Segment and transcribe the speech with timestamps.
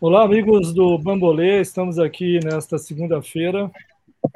[0.00, 3.70] Olá, amigos do Bambolê, estamos aqui nesta segunda-feira.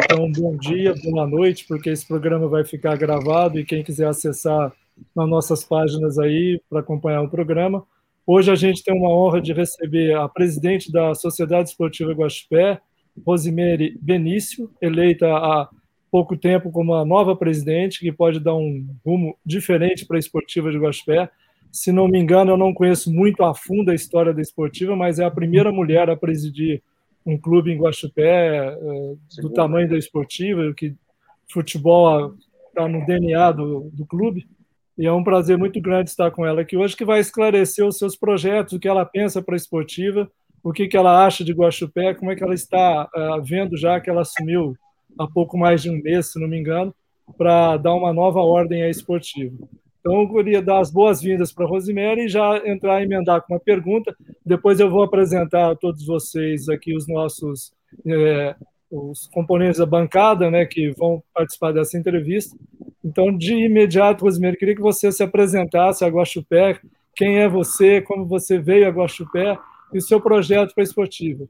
[0.03, 4.75] Então, bom dia, boa noite, porque esse programa vai ficar gravado e quem quiser acessar
[5.17, 7.83] nas nossas páginas aí para acompanhar o programa.
[8.27, 12.79] Hoje a gente tem uma honra de receber a presidente da Sociedade Esportiva Guaxupé,
[13.27, 15.67] Rosemary Benício, eleita há
[16.11, 20.71] pouco tempo como a nova presidente, que pode dar um rumo diferente para a Esportiva
[20.71, 21.31] de Guaxupé.
[21.75, 25.19] Se não me engano, eu não conheço muito a fundo a história da Esportiva, mas
[25.19, 26.81] é a primeira mulher a presidir
[27.27, 30.95] um clube em Guaxupé é, do tamanho da Esportiva, que
[31.53, 32.33] futebol
[32.69, 34.47] está no DNA do, do clube.
[34.97, 37.99] E é um prazer muito grande estar com ela aqui hoje, que vai esclarecer os
[37.99, 40.31] seus projetos, o que ela pensa para a Esportiva,
[40.63, 44.01] o que, que ela acha de Guaxupé, como é que ela está uh, vendo já
[44.01, 44.77] que ela assumiu
[45.19, 46.95] há pouco mais de um mês, se não me engano,
[47.37, 49.57] para dar uma nova ordem à Esportiva.
[50.07, 53.55] Então, eu queria dar as boas-vindas para a Rosemary e já entrar e emendar com
[53.55, 54.15] uma pergunta.
[54.45, 57.73] Depois eu vou apresentar a todos vocês aqui os nossos
[58.07, 58.55] é,
[58.91, 62.55] os componentes da bancada né, que vão participar dessa entrevista.
[63.03, 66.79] Então, de imediato, Rosemary, queria que você se apresentasse a Guaxupé,
[67.17, 69.59] quem é você, como você veio a Guaxupé
[69.91, 71.47] e o seu projeto para a esportiva.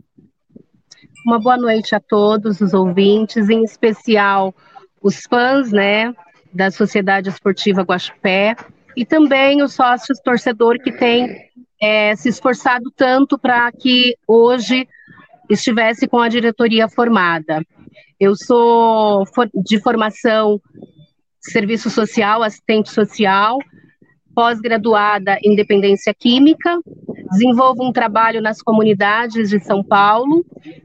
[1.27, 4.55] Uma boa noite a todos os ouvintes, em especial
[5.03, 6.15] os fãs, né,
[6.55, 8.55] da Sociedade Esportiva Guaxupé
[8.97, 14.87] e também os sócios torcedor que tem é, se esforçado tanto para que hoje
[15.51, 17.61] estivesse com a diretoria formada.
[18.19, 19.25] Eu sou
[19.67, 20.61] de formação
[21.41, 23.59] serviço social, assistente social,
[24.35, 26.81] pós-graduada em dependência química,
[27.31, 30.45] desenvolvo um trabalho nas comunidades de São Paulo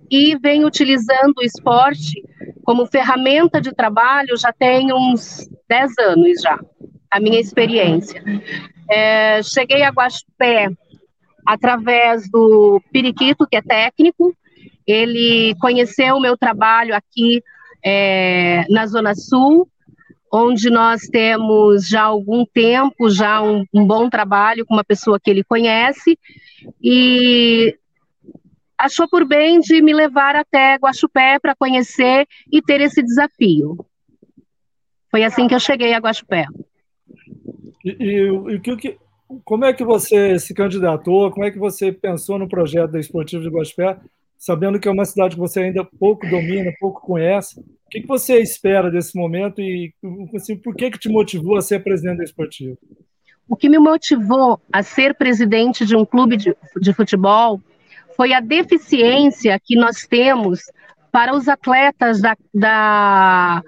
[0.09, 2.23] e venho utilizando o esporte
[2.63, 6.59] como ferramenta de trabalho já tem uns 10 anos já,
[7.09, 8.23] a minha experiência.
[8.89, 10.69] É, cheguei a Guaxupé
[11.45, 14.35] através do Periquito, que é técnico,
[14.85, 17.43] ele conheceu o meu trabalho aqui
[17.83, 19.67] é, na Zona Sul,
[20.31, 25.29] onde nós temos já algum tempo, já um, um bom trabalho com uma pessoa que
[25.29, 26.17] ele conhece,
[26.81, 27.75] e
[28.77, 33.77] achou por bem de me levar até Guaxupé para conhecer e ter esse desafio.
[35.11, 36.45] Foi assim que eu cheguei a Guaxupé.
[37.83, 38.97] E, e, e que, que,
[39.43, 41.31] como é que você se candidatou?
[41.31, 43.97] Como é que você pensou no projeto da Esportivo de Guaxupé,
[44.37, 47.63] sabendo que é uma cidade que você ainda pouco domina, pouco conhece?
[47.89, 49.91] O que, que você espera desse momento e
[50.35, 52.77] assim, por que, que te motivou a ser presidente da Esportivo?
[53.47, 57.59] O que me motivou a ser presidente de um clube de, de futebol
[58.15, 60.59] foi a deficiência que nós temos
[61.11, 63.63] para os atletas da, da,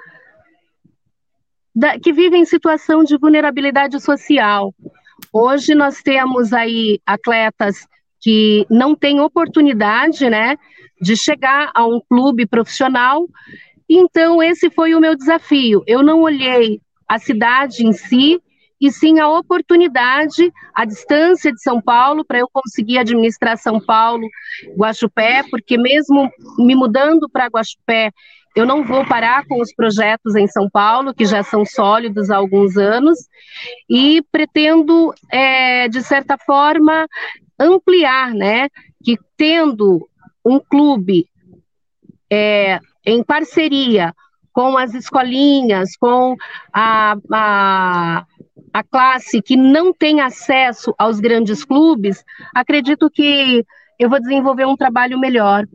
[1.73, 4.71] da, que vivem em situação de vulnerabilidade social.
[5.33, 7.87] Hoje nós temos aí atletas
[8.19, 10.57] que não têm oportunidade, né,
[11.01, 13.27] de chegar a um clube profissional
[13.97, 15.83] então, esse foi o meu desafio.
[15.85, 18.41] Eu não olhei a cidade em si,
[18.79, 24.27] e sim a oportunidade, a distância de São Paulo, para eu conseguir administrar São Paulo,
[24.75, 28.11] Guaxupé, porque mesmo me mudando para Guaxupé,
[28.55, 32.37] eu não vou parar com os projetos em São Paulo, que já são sólidos há
[32.37, 33.17] alguns anos,
[33.87, 37.07] e pretendo, é, de certa forma,
[37.59, 38.67] ampliar, né?
[39.03, 40.07] Que tendo
[40.43, 41.27] um clube
[42.29, 44.13] é, em parceria
[44.53, 46.35] com as escolinhas, com
[46.73, 48.25] a, a,
[48.73, 52.23] a classe que não tem acesso aos grandes clubes,
[52.53, 53.65] acredito que
[53.97, 55.65] eu vou desenvolver um trabalho melhor.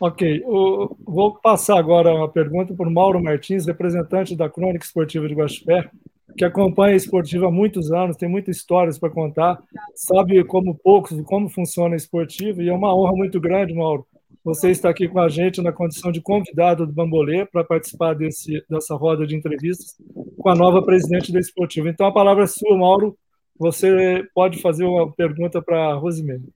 [0.00, 5.34] Ok, o, vou passar agora uma pergunta o Mauro Martins, representante da Crônica Esportiva de
[5.34, 5.88] Guaxupé,
[6.36, 9.62] que acompanha a esportiva há muitos anos, tem muitas histórias para contar,
[9.94, 14.04] sabe como poucos como funciona a esportiva, e é uma honra muito grande, Mauro,
[14.44, 18.62] você está aqui com a gente na condição de convidado do Bambolê para participar desse,
[18.68, 19.96] dessa roda de entrevistas
[20.38, 21.88] com a nova presidente da Esportiva.
[21.88, 23.16] Então, a palavra é sua, Mauro.
[23.58, 26.52] Você pode fazer uma pergunta para a Rosemary.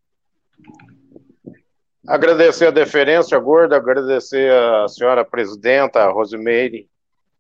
[2.06, 6.88] Agradecer a deferência, Gorda, agradecer a senhora presidenta, Rosemary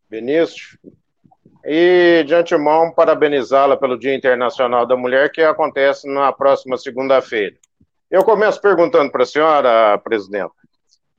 [0.08, 0.78] Benício,
[1.64, 7.56] e de antemão parabenizá-la pelo Dia Internacional da Mulher, que acontece na próxima segunda-feira.
[8.10, 10.54] Eu começo perguntando para a senhora, presidenta,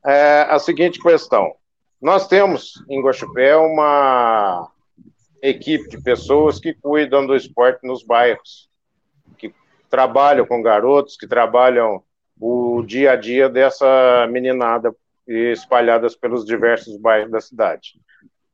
[0.03, 1.53] é, a seguinte questão.
[2.01, 4.71] Nós temos em Guaxupé uma
[5.39, 8.67] equipe de pessoas que cuidam do esporte nos bairros,
[9.37, 9.53] que
[9.87, 12.03] trabalham com garotos, que trabalham
[12.39, 14.91] o dia a dia dessa meninada
[15.27, 17.99] espalhadas pelos diversos bairros da cidade.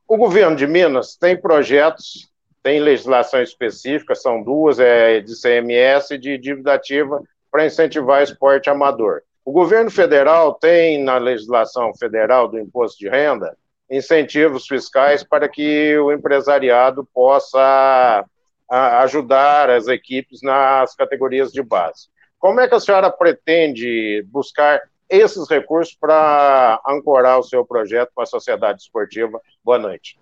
[0.05, 2.29] O governo de Minas tem projetos,
[2.61, 7.23] tem legislação específica, são duas, é de CMS e de dívida ativa,
[7.55, 9.21] para incentivar esporte amador.
[9.45, 13.55] O governo federal tem na legislação federal do imposto de renda
[13.89, 18.25] incentivos fiscais para que o empresariado possa
[18.69, 22.09] ajudar as equipes nas categorias de base.
[22.37, 28.21] Como é que a senhora pretende buscar esses recursos para ancorar o seu projeto com
[28.21, 29.39] a sociedade esportiva?
[29.63, 30.19] Boa noite.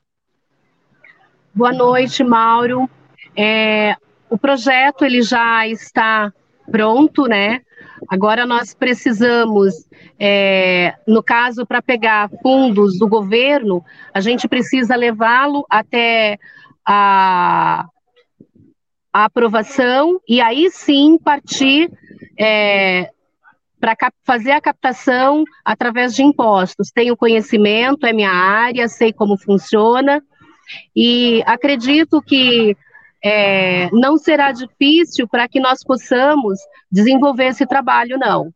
[1.52, 2.88] Boa noite, Mauro.
[3.36, 3.96] É,
[4.30, 6.32] o projeto ele já está
[6.70, 7.62] pronto, né?
[8.10, 9.74] Agora nós precisamos,
[10.20, 13.84] é, no caso, para pegar fundos do governo,
[14.14, 16.38] a gente precisa levá-lo até
[16.86, 17.86] a,
[19.12, 21.92] a, aprovação e aí sim partir
[22.38, 23.10] é,
[23.80, 26.92] para fazer a captação através de impostos.
[26.92, 30.22] Tenho conhecimento, é minha área, sei como funciona
[30.96, 32.76] e acredito que
[33.24, 36.60] é, não será difícil para que nós possamos
[36.92, 38.54] desenvolver esse trabalho, não.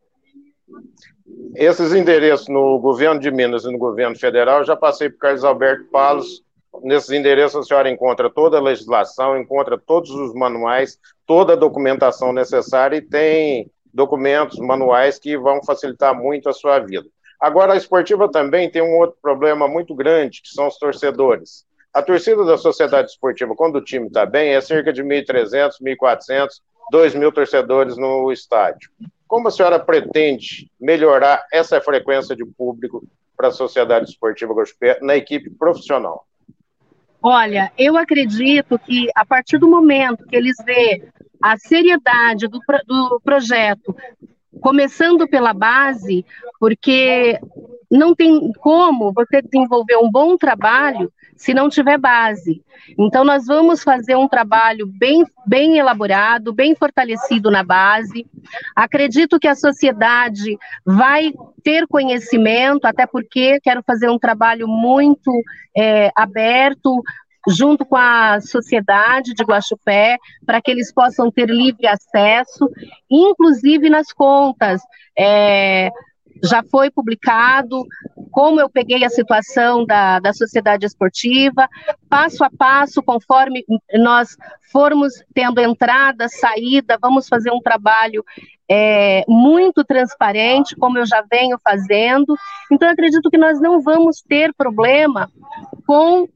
[1.55, 5.85] Esses endereços no governo de Minas e no governo federal, já passei por Carlos Alberto
[5.85, 6.43] Palos.
[6.83, 12.33] Nesses endereços a senhora encontra toda a legislação, encontra todos os manuais, toda a documentação
[12.33, 17.07] necessária e tem documentos, manuais que vão facilitar muito a sua vida.
[17.39, 21.65] Agora, a esportiva também tem um outro problema muito grande, que são os torcedores.
[21.93, 26.47] A torcida da Sociedade Esportiva, quando o time está bem, é cerca de 1.300, 1.400,
[26.93, 28.89] 2.000 torcedores no estádio.
[29.27, 33.03] Como a senhora pretende melhorar essa frequência de público
[33.35, 36.25] para a Sociedade Esportiva Gospé na equipe profissional?
[37.21, 41.03] Olha, eu acredito que a partir do momento que eles vê
[41.41, 43.95] a seriedade do, do projeto,
[44.61, 46.25] começando pela base,
[46.59, 47.39] porque
[47.89, 52.63] não tem como você desenvolver um bom trabalho se não tiver base.
[52.97, 58.25] Então, nós vamos fazer um trabalho bem, bem elaborado, bem fortalecido na base.
[58.75, 61.31] Acredito que a sociedade vai
[61.63, 65.31] ter conhecimento, até porque quero fazer um trabalho muito
[65.77, 67.03] é, aberto,
[67.47, 72.69] junto com a sociedade de Guaxupé, para que eles possam ter livre acesso,
[73.09, 74.81] inclusive nas contas.
[75.17, 75.89] É,
[76.43, 77.85] já foi publicado
[78.37, 81.67] como eu peguei a situação da, da sociedade esportiva,
[82.07, 84.37] passo a passo, conforme nós
[84.71, 88.23] formos tendo entrada, saída, vamos fazer um trabalho
[88.69, 92.37] é, muito transparente, como eu já venho fazendo.
[92.71, 95.31] Então, acredito que nós não vamos ter problema
[95.87, 96.29] com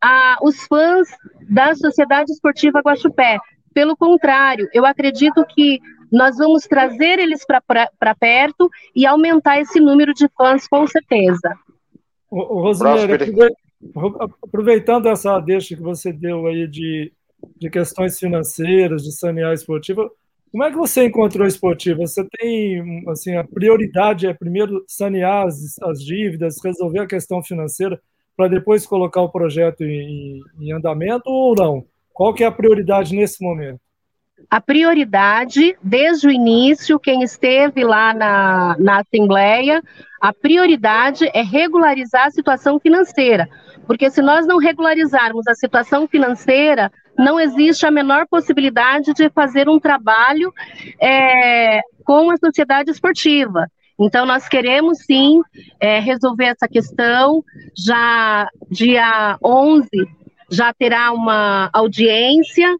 [0.00, 1.08] a, os fãs
[1.46, 3.36] da Sociedade Esportiva Guaxupé.
[3.74, 5.78] Pelo contrário, eu acredito que
[6.14, 11.58] nós vamos trazer eles para perto e aumentar esse número de fãs, com certeza.
[12.30, 12.72] O, o
[14.42, 17.12] aproveitando essa deixa que você deu aí de,
[17.56, 20.08] de questões financeiras, de sanear a esportiva,
[20.52, 22.06] como é que você encontrou a esportiva?
[22.06, 28.00] Você tem, assim, a prioridade é primeiro sanear as, as dívidas, resolver a questão financeira,
[28.36, 31.84] para depois colocar o projeto em, em andamento ou não?
[32.12, 33.80] Qual que é a prioridade nesse momento?
[34.50, 39.82] A prioridade, desde o início, quem esteve lá na, na Assembleia,
[40.20, 43.48] a prioridade é regularizar a situação financeira.
[43.86, 49.68] Porque se nós não regularizarmos a situação financeira, não existe a menor possibilidade de fazer
[49.68, 50.52] um trabalho
[51.00, 53.68] é, com a sociedade esportiva.
[53.98, 55.40] Então, nós queremos sim
[55.78, 57.44] é, resolver essa questão.
[57.76, 59.88] Já dia 11
[60.50, 62.74] já terá uma audiência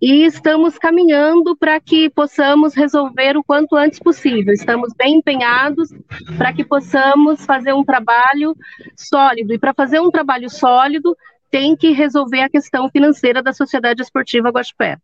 [0.00, 4.54] e estamos caminhando para que possamos resolver o quanto antes possível.
[4.54, 5.90] Estamos bem empenhados
[6.36, 8.56] para que possamos fazer um trabalho
[8.96, 9.52] sólido.
[9.52, 11.16] E para fazer um trabalho sólido,
[11.50, 14.98] tem que resolver a questão financeira da Sociedade Esportiva Guaxupé.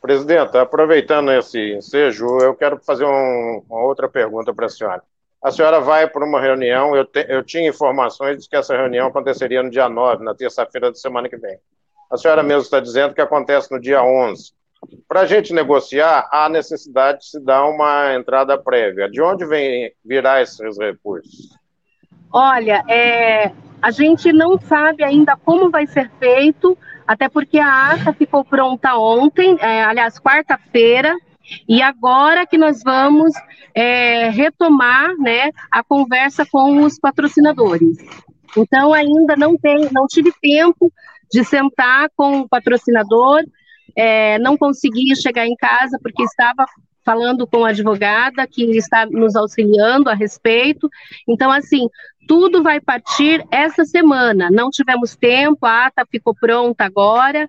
[0.00, 5.02] Presidenta, aproveitando esse ensejo, eu quero fazer um, uma outra pergunta para a senhora.
[5.42, 9.08] A senhora vai para uma reunião, eu, te, eu tinha informações de que essa reunião
[9.08, 11.58] aconteceria no dia 9, na terça-feira da semana que vem.
[12.10, 14.52] A senhora mesmo está dizendo que acontece no dia 11.
[15.08, 19.10] Para a gente negociar, há necessidade de se dar uma entrada prévia.
[19.10, 21.56] De onde vem virar esses recursos?
[22.32, 28.12] Olha, é, a gente não sabe ainda como vai ser feito, até porque a ata
[28.12, 31.14] ficou pronta ontem, é, aliás, quarta-feira,
[31.68, 33.32] e agora que nós vamos
[33.74, 37.96] é, retomar né, a conversa com os patrocinadores.
[38.56, 40.92] Então, ainda não, tem, não tive tempo
[41.32, 43.42] de sentar com o patrocinador,
[43.94, 46.66] é, não consegui chegar em casa porque estava
[47.04, 50.90] falando com a advogada que está nos auxiliando a respeito.
[51.28, 51.88] Então, assim,
[52.26, 54.48] tudo vai partir essa semana.
[54.50, 57.48] Não tivemos tempo, a ata ficou pronta agora,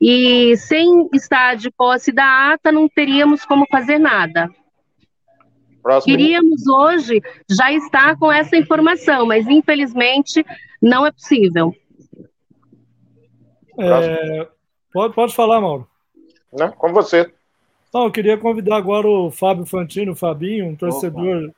[0.00, 4.50] e sem estar de posse da ata, não teríamos como fazer nada.
[5.82, 6.16] Próximo.
[6.16, 10.44] Queríamos hoje já estar com essa informação, mas infelizmente
[10.82, 11.72] não é possível.
[13.78, 14.48] É,
[14.92, 15.86] pode, pode falar, Mauro.
[16.52, 17.30] Não, com você.
[17.92, 21.50] Não, eu queria convidar agora o Fábio Fantino, o Fabinho, um torcedor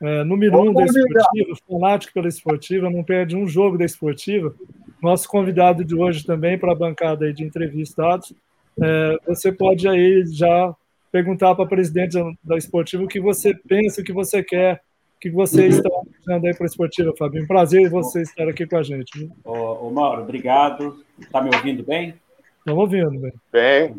[0.00, 4.54] é, número um da esportiva, fanático pela esportiva, não perde um jogo da esportiva.
[5.00, 8.32] Nosso convidado de hoje também para a bancada de entrevistados.
[8.80, 10.74] É, você pode aí já
[11.12, 14.80] perguntar para a presidente da esportiva o que você pensa, o que você quer,
[15.22, 17.46] que você está achando aí para a esportiva, Fabinho.
[17.46, 19.30] Prazer você estar aqui com a gente.
[19.44, 21.04] Ô, ô Mauro, obrigado.
[21.16, 22.14] Está me ouvindo bem?
[22.58, 23.32] Estamos ouvindo, bem.
[23.52, 23.94] Bem.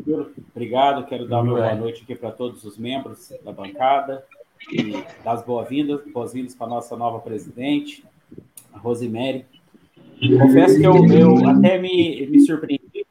[0.54, 1.06] Obrigado.
[1.06, 4.22] Quero dar uma boa noite aqui para todos os membros da bancada
[4.70, 8.04] e das boas-vindas, boas-vindas para a nossa nova presidente,
[8.70, 9.46] a Rosemary.
[10.38, 13.06] Confesso que eu, eu até me, me surpreendi,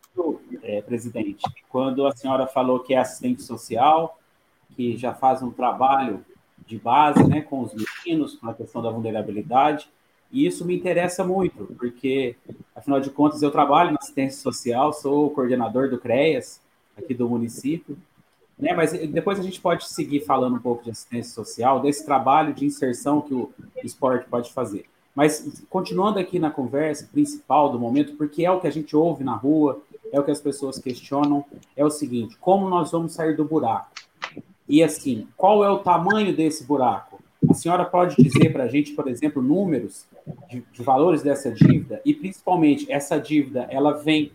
[0.61, 4.19] é, presidente, quando a senhora falou que é assistente social,
[4.75, 6.23] que já faz um trabalho
[6.65, 7.92] de base né, com os meninos,
[8.39, 9.89] com a questão da vulnerabilidade,
[10.31, 12.35] e isso me interessa muito, porque,
[12.75, 16.59] afinal de contas, eu trabalho na assistência social, sou coordenador do CREAS,
[16.97, 17.97] aqui do município,
[18.57, 18.73] né?
[18.73, 22.65] Mas depois a gente pode seguir falando um pouco de assistência social, desse trabalho de
[22.65, 23.51] inserção que o
[23.83, 24.85] esporte pode fazer.
[25.15, 29.23] Mas continuando aqui na conversa principal do momento, porque é o que a gente ouve
[29.23, 29.81] na rua,
[30.11, 31.45] é o que as pessoas questionam,
[31.75, 33.91] é o seguinte: como nós vamos sair do buraco?
[34.67, 37.12] E assim, qual é o tamanho desse buraco?
[37.53, 40.07] A senhora pode dizer para a gente, por exemplo, números
[40.49, 44.31] de, de valores dessa dívida e principalmente essa dívida, ela vem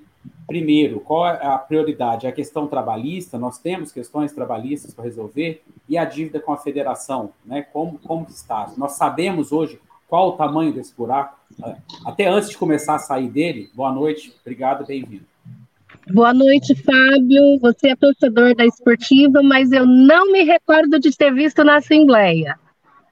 [0.47, 2.27] Primeiro, qual é a prioridade?
[2.27, 7.31] A questão trabalhista, nós temos questões trabalhistas para resolver, e a dívida com a federação,
[7.45, 7.63] né?
[7.63, 8.73] Como, como está?
[8.77, 11.39] Nós sabemos hoje qual o tamanho desse buraco.
[12.05, 15.25] Até antes de começar a sair dele, boa noite, obrigado, bem-vindo.
[16.11, 17.59] Boa noite, Fábio.
[17.61, 22.59] Você é torcedor da esportiva, mas eu não me recordo de ter visto na Assembleia.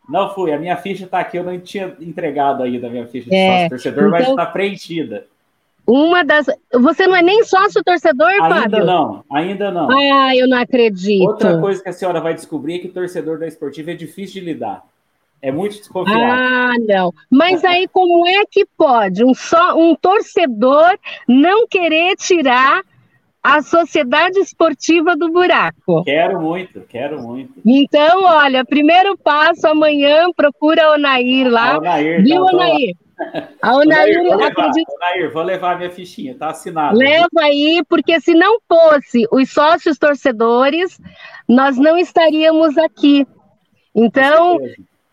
[0.09, 3.29] Não fui, a minha ficha está aqui, eu não tinha entregado ainda a minha ficha
[3.29, 4.11] de é, sócio torcedor, então...
[4.11, 5.27] mas está preenchida.
[5.87, 6.47] Uma das.
[6.73, 8.79] Você não é nem sócio torcedor, ainda Fábio?
[8.79, 9.89] Ainda não, ainda não.
[9.91, 11.29] Ah, eu não acredito.
[11.29, 14.53] Outra coisa que a senhora vai descobrir é que torcedor da esportiva é difícil de
[14.53, 14.85] lidar.
[15.41, 16.21] É muito desconfiado.
[16.21, 17.15] Ah, não.
[17.31, 20.99] Mas aí, como é que pode um, só, um torcedor
[21.29, 22.83] não querer tirar
[23.47, 26.03] a sociedade esportiva do buraco?
[26.03, 27.53] Quero muito, quero muito.
[27.65, 31.75] Então, olha, primeiro passo amanhã, procura o Onair lá.
[31.75, 32.97] A Onair, Viu, tá, Onair?
[33.63, 34.93] A Onair, vou levar, acredito...
[34.93, 36.99] Onair, vou levar minha fichinha, tá assinado.
[36.99, 41.01] Leva aí, porque se não fosse os sócios torcedores,
[41.49, 43.25] nós não estaríamos aqui.
[43.95, 44.59] Então,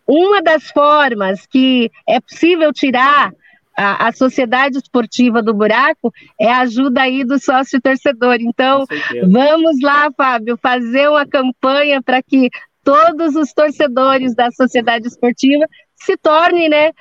[0.08, 3.32] uma das formas que é possível tirar
[3.76, 8.38] a, a, sociedade esportiva do buraco é a ajuda aí do sócio torcedor.
[8.40, 8.86] Então,
[9.28, 12.50] vamos lá, Fábio, fazer uma campanha para que
[12.84, 15.66] todos os torcedores da sociedade esportiva
[15.96, 16.92] se tornem, né,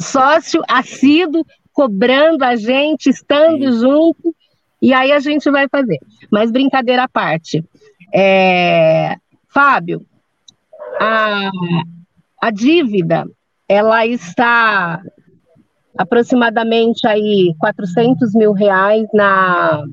[0.00, 3.80] sócio assíduo, cobrando a gente, estando Sim.
[3.80, 4.34] junto,
[4.80, 5.98] e aí a gente vai fazer.
[6.30, 7.64] Mas brincadeira à parte.
[8.14, 9.16] É,
[9.48, 10.06] Fábio,
[11.00, 11.50] a,
[12.40, 13.26] a dívida,
[13.68, 15.02] ela está
[15.96, 19.84] aproximadamente aí 400 mil reais na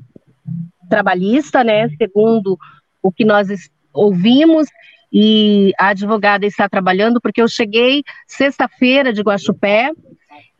[0.88, 2.58] trabalhista, né, segundo
[3.02, 3.48] o que nós
[3.92, 4.66] ouvimos,
[5.12, 9.90] e a advogada está trabalhando, porque eu cheguei sexta-feira de Guaxupé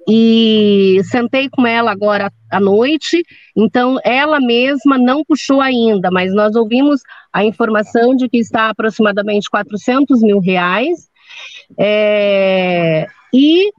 [0.08, 3.22] e sentei com ela agora à noite,
[3.56, 7.00] então ela mesma não puxou ainda, mas nós ouvimos
[7.32, 11.08] a informação de que está aproximadamente 400 mil reais,
[11.78, 13.70] é, e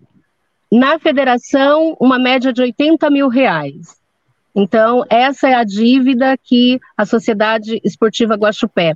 [0.74, 3.96] na federação uma média de 80 mil reais.
[4.56, 8.96] Então, essa é a dívida que a Sociedade Esportiva Guaxupé.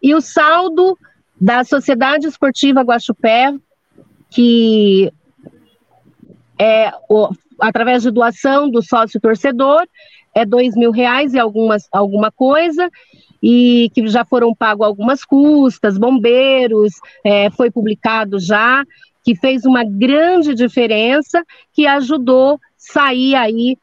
[0.00, 0.96] E o saldo
[1.40, 3.52] da Sociedade Esportiva Guaxupé,
[4.30, 5.12] que
[6.56, 9.88] é o, através de doação do sócio torcedor,
[10.32, 12.88] é dois mil reais e algumas, alguma coisa,
[13.42, 16.92] e que já foram pagos algumas custas, bombeiros,
[17.24, 18.84] é, foi publicado já,
[19.28, 21.44] que fez uma grande diferença,
[21.74, 23.76] que ajudou sair aí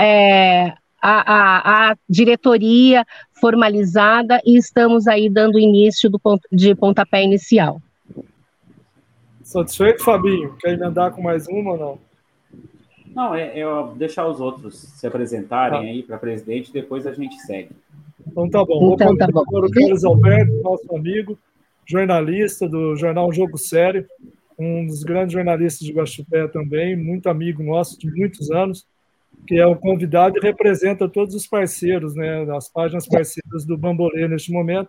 [0.00, 3.06] é, a, a, a, diretoria
[3.40, 7.80] formalizada e estamos aí dando início do ponto, de pontapé inicial.
[9.44, 10.56] Satisfeito, Fabinho?
[10.58, 11.98] Quer emendar com mais uma ou não?
[13.14, 13.64] Não, é, é
[13.94, 15.82] deixar os outros se apresentarem ah.
[15.82, 17.70] aí para presidente, depois a gente segue.
[18.26, 18.94] Então tá bom.
[18.94, 19.42] Então, tá bom.
[19.46, 21.38] Agora o Carlos Alberto, nosso amigo,
[21.86, 24.04] jornalista do jornal Jogo Sério,
[24.58, 28.86] um dos grandes jornalistas de Guaxupé também, muito amigo nosso de muitos anos,
[29.46, 34.28] que é o convidado e representa todos os parceiros, né, as páginas parceiras do Bambolê
[34.28, 34.88] neste momento.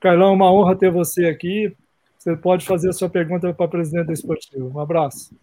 [0.00, 1.74] Carlão, uma honra ter você aqui.
[2.18, 4.70] Você pode fazer a sua pergunta para o presidente do Esportivo.
[4.74, 5.34] Um abraço.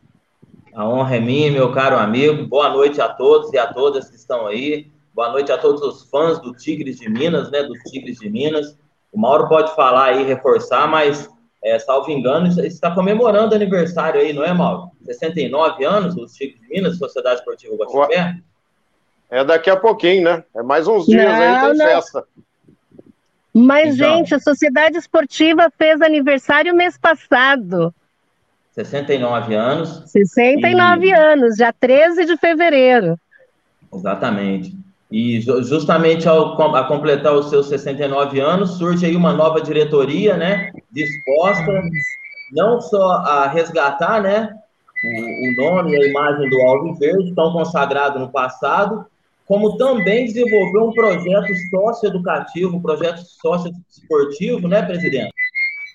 [0.74, 2.46] A honra é minha, meu caro amigo.
[2.48, 4.91] Boa noite a todos e a todas que estão aí.
[5.13, 7.63] Boa noite a todos os fãs do Tigres de Minas, né?
[7.63, 8.77] Dos Tigres de Minas.
[9.12, 11.29] O Mauro pode falar aí, reforçar, mas,
[11.63, 14.91] é, salvo engano, está comemorando aniversário aí, não é, Mauro?
[15.05, 18.38] 69 anos, os Tigres de Minas, Sociedade Esportiva Guaxupé?
[19.29, 20.43] É daqui a pouquinho, né?
[20.53, 21.86] É mais uns dias não, aí, tem não.
[21.86, 22.24] festa.
[23.53, 27.93] Mas, então, gente, a Sociedade Esportiva fez aniversário mês passado.
[28.74, 30.03] 69 anos.
[30.08, 31.13] 69 e...
[31.13, 33.17] anos, já 13 de fevereiro.
[33.93, 34.75] Exatamente.
[35.13, 40.72] E justamente ao a completar os seus 69 anos, surge aí uma nova diretoria, né,
[40.91, 41.72] disposta
[42.51, 44.50] não só a resgatar, né,
[45.05, 49.05] o, nome e a imagem do Alvin Verde, tão consagrado no passado,
[49.46, 55.32] como também desenvolver um projeto socioeducativo, um projeto socioesportivo, né, presidente?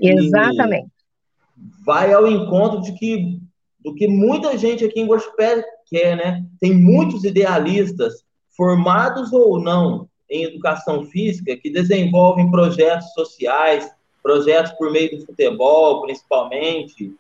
[0.01, 0.87] Exatamente.
[0.87, 3.41] E vai ao encontro de que
[3.85, 6.45] do que muita gente aqui em Gospel quer, né?
[6.61, 8.28] Tem muitos idealistas
[8.59, 13.89] formados ou não em educação física, que desenvolvem projetos sociais,
[14.23, 17.15] projetos por meio do futebol, principalmente.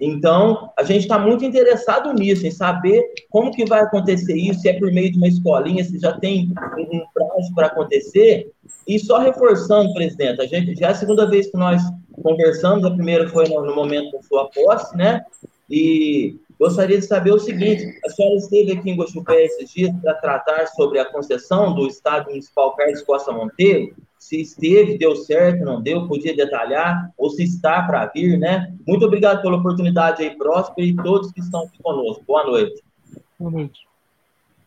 [0.00, 4.68] Então, a gente está muito interessado nisso, em saber como que vai acontecer isso, se
[4.68, 8.50] é por meio de uma escolinha, se já tem um prazo para acontecer.
[8.86, 11.82] E só reforçando, presidente, a gente já é a segunda vez que nós
[12.22, 15.24] conversamos, a primeira foi no, no momento da sua posse, né?
[15.68, 20.14] E Gostaria de saber o seguinte: a senhora esteve aqui em Guaxupé esses dias para
[20.14, 23.94] tratar sobre a concessão do Estádio Municipal Carlos Costa Monteiro?
[24.18, 28.72] Se esteve, deu certo, não deu, podia detalhar, ou se está para vir, né?
[28.86, 32.24] Muito obrigado pela oportunidade aí, Próspero, e todos que estão aqui conosco.
[32.26, 32.82] Boa noite.
[33.38, 33.80] Boa noite.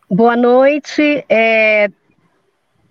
[0.09, 1.25] Boa noite.
[1.27, 1.89] É...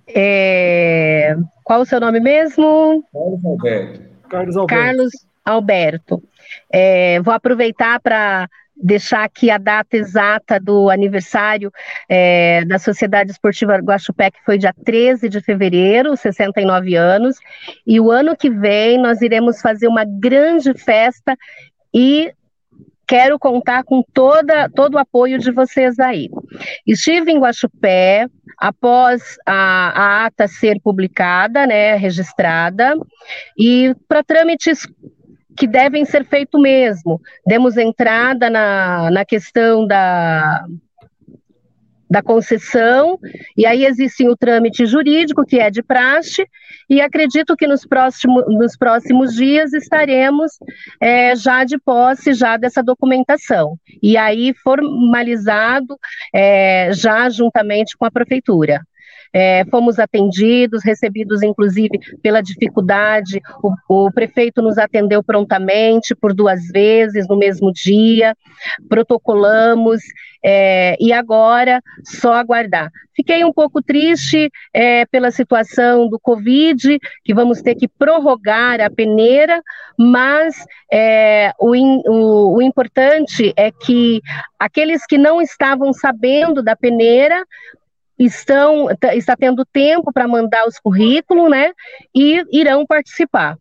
[0.08, 1.36] É...
[1.62, 3.04] Qual o seu nome mesmo?
[3.12, 4.00] Carlos Alberto.
[4.28, 4.82] Carlos Alberto.
[4.82, 5.12] Carlos
[5.44, 6.22] Alberto.
[6.70, 11.72] É, vou aproveitar para deixar aqui a data exata do aniversário
[12.08, 17.36] é, da Sociedade Esportiva Guaxupé, que foi dia 13 de fevereiro, 69 anos,
[17.86, 21.36] e o ano que vem nós iremos fazer uma grande festa
[21.92, 22.32] e
[23.06, 26.28] quero contar com toda, todo o apoio de vocês aí.
[26.86, 28.26] Estive em Guaxupé,
[28.58, 32.94] após a, a ata ser publicada, né, registrada,
[33.56, 34.86] e para trâmites
[35.56, 37.20] que devem ser feitos mesmo.
[37.46, 40.64] Demos entrada na, na questão da,
[42.08, 43.18] da concessão,
[43.56, 46.46] e aí existe o trâmite jurídico, que é de praxe,
[46.88, 50.52] e acredito que nos, próximo, nos próximos dias estaremos
[51.00, 55.98] é, já de posse já dessa documentação, e aí formalizado
[56.32, 58.80] é, já juntamente com a prefeitura.
[59.38, 63.38] É, fomos atendidos, recebidos inclusive pela dificuldade.
[63.62, 68.34] O, o, prefeito nos atendeu prontamente por duas vezes no mesmo dia,
[68.88, 70.00] protocolamos
[70.42, 72.90] é, e agora só aguardar.
[73.14, 78.88] Fiquei um pouco triste é, pela situação do Covid, que vamos ter que prorrogar a
[78.88, 79.60] peneira,
[79.98, 80.54] mas
[80.90, 84.22] é, o, in, o, o importante é que
[84.58, 87.44] aqueles que não estavam sabendo da peneira
[88.18, 91.72] estão está tendo tempo para mandar os currículos, né?
[92.14, 93.56] E irão participar.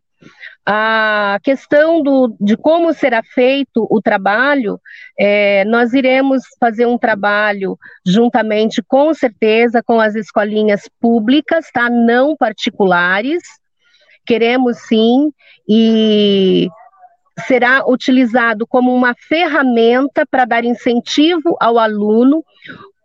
[0.65, 4.79] A questão do, de como será feito o trabalho,
[5.19, 11.89] é, nós iremos fazer um trabalho juntamente, com certeza, com as escolinhas públicas, tá?
[11.89, 13.43] Não particulares.
[14.25, 15.31] Queremos sim,
[15.69, 16.67] e
[17.47, 22.43] será utilizado como uma ferramenta para dar incentivo ao aluno.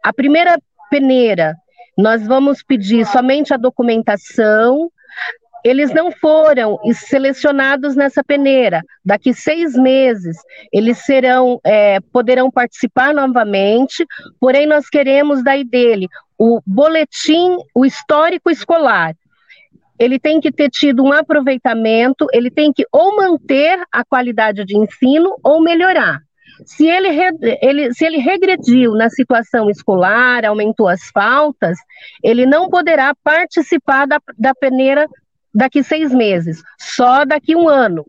[0.03, 0.57] A primeira
[0.91, 1.55] peneira.
[1.97, 4.91] Nós vamos pedir somente a documentação.
[5.65, 8.83] Eles não foram selecionados nessa peneira.
[9.05, 10.37] Daqui seis meses,
[10.73, 14.05] eles serão, é, poderão participar novamente.
[14.41, 19.15] Porém, nós queremos daí dele o boletim, o histórico escolar
[20.01, 24.75] ele tem que ter tido um aproveitamento, ele tem que ou manter a qualidade de
[24.75, 26.23] ensino ou melhorar.
[26.65, 27.09] Se ele,
[27.63, 31.79] ele, se ele regrediu na situação escolar, aumentou as faltas,
[32.23, 35.07] ele não poderá participar da, da peneira
[35.55, 38.05] daqui seis meses, só daqui um ano.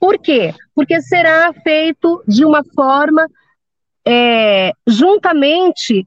[0.00, 0.54] Por quê?
[0.74, 3.26] Porque será feito de uma forma
[4.06, 6.06] é, juntamente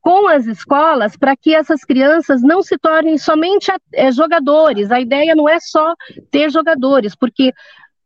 [0.00, 4.90] com as escolas para que essas crianças não se tornem somente é, jogadores.
[4.90, 5.94] A ideia não é só
[6.30, 7.52] ter jogadores, porque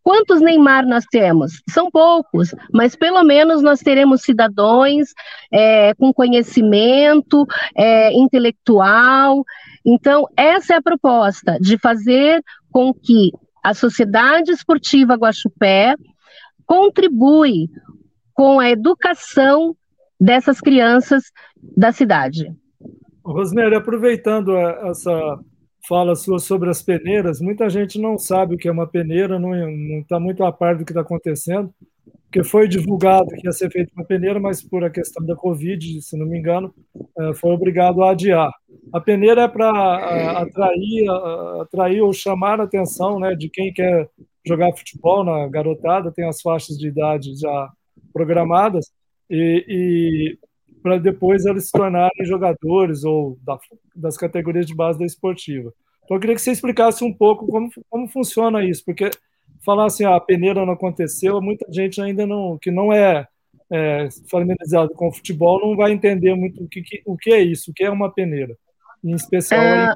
[0.03, 1.63] Quantos Neymar nós temos?
[1.69, 5.09] São poucos, mas pelo menos nós teremos cidadãos
[5.53, 9.45] é, com conhecimento é, intelectual.
[9.85, 13.31] Então, essa é a proposta, de fazer com que
[13.63, 15.95] a Sociedade Esportiva Guaxupé
[16.67, 17.69] contribui
[18.33, 19.77] com a educação
[20.19, 21.25] dessas crianças
[21.77, 22.55] da cidade.
[23.25, 25.39] Rosemary, aproveitando essa
[25.87, 29.55] fala sua sobre as peneiras, muita gente não sabe o que é uma peneira, não
[30.01, 31.73] está muito a par do que está acontecendo,
[32.25, 36.01] porque foi divulgado que ia ser feita uma peneira, mas por a questão da Covid,
[36.01, 36.73] se não me engano,
[37.19, 38.53] é, foi obrigado a adiar.
[38.93, 41.11] A peneira é para atrair,
[41.61, 44.09] atrair ou chamar a atenção né, de quem quer
[44.47, 47.69] jogar futebol na garotada, tem as faixas de idade já
[48.12, 48.93] programadas,
[49.29, 50.38] e, e
[50.83, 53.59] para depois eles se tornarem jogadores ou da,
[53.95, 55.73] das categorias de base da esportiva.
[56.05, 59.11] Então eu queria que você explicasse um pouco como, como funciona isso, porque
[59.64, 63.27] falar assim, ah, a peneira não aconteceu, muita gente ainda não, que não é,
[63.71, 67.71] é familiarizado com o futebol, não vai entender muito o que, o que é isso,
[67.71, 68.57] o que é uma peneira,
[69.05, 69.95] em especial ah,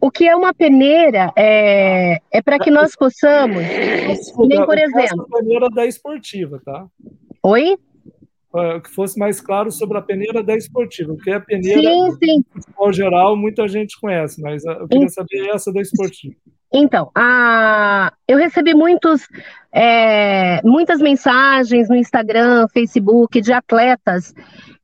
[0.00, 3.62] O que é uma peneira é, é para que nós possamos,
[4.46, 5.26] nem por exemplo...
[5.32, 6.86] A peneira da esportiva, tá?
[7.42, 7.76] Oi?
[8.82, 12.44] Que fosse mais claro sobre a peneira da esportiva, porque a peneira, sim, sim.
[12.52, 16.34] futebol geral, muita gente conhece, mas eu queria saber essa da esportiva.
[16.72, 18.12] Então, a...
[18.28, 19.28] eu recebi muitos,
[19.72, 24.32] é, muitas mensagens no Instagram, Facebook, de atletas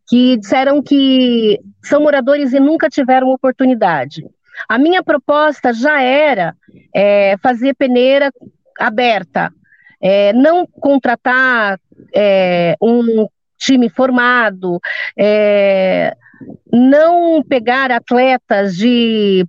[0.09, 4.25] que disseram que são moradores e nunca tiveram oportunidade.
[4.69, 6.55] A minha proposta já era
[6.95, 8.33] é, fazer peneira
[8.79, 9.53] aberta,
[10.01, 11.79] é, não contratar
[12.15, 13.29] é, um
[13.61, 14.81] time formado,
[15.17, 16.17] é,
[16.73, 19.47] não pegar atletas de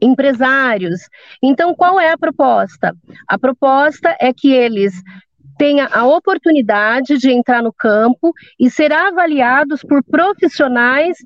[0.00, 1.00] empresários.
[1.42, 2.94] Então, qual é a proposta?
[3.26, 4.92] A proposta é que eles
[5.56, 11.16] tenham a oportunidade de entrar no campo e ser avaliados por profissionais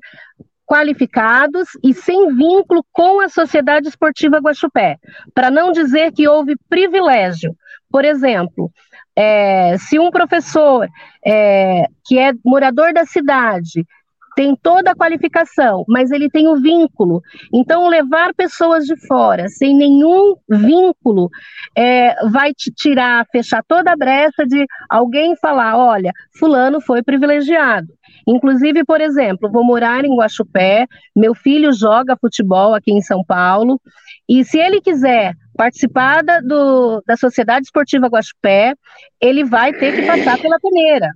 [0.65, 4.97] qualificados e sem vínculo com a Sociedade Esportiva Guaxupé,
[5.33, 7.55] para não dizer que houve privilégio.
[7.89, 8.69] Por exemplo,
[9.17, 10.87] é, se um professor
[11.25, 13.83] é, que é morador da cidade
[14.35, 17.23] tem toda a qualificação, mas ele tem o vínculo.
[17.51, 21.27] Então, levar pessoas de fora sem nenhum vínculo
[21.75, 27.87] é, vai te tirar, fechar toda a brecha de alguém falar: olha, Fulano foi privilegiado.
[28.27, 33.81] Inclusive, por exemplo, vou morar em Guaxupé, meu filho joga futebol aqui em São Paulo,
[34.29, 38.75] e se ele quiser participar da, do, da Sociedade Esportiva Guaxupé,
[39.19, 41.11] ele vai ter que passar pela peneira,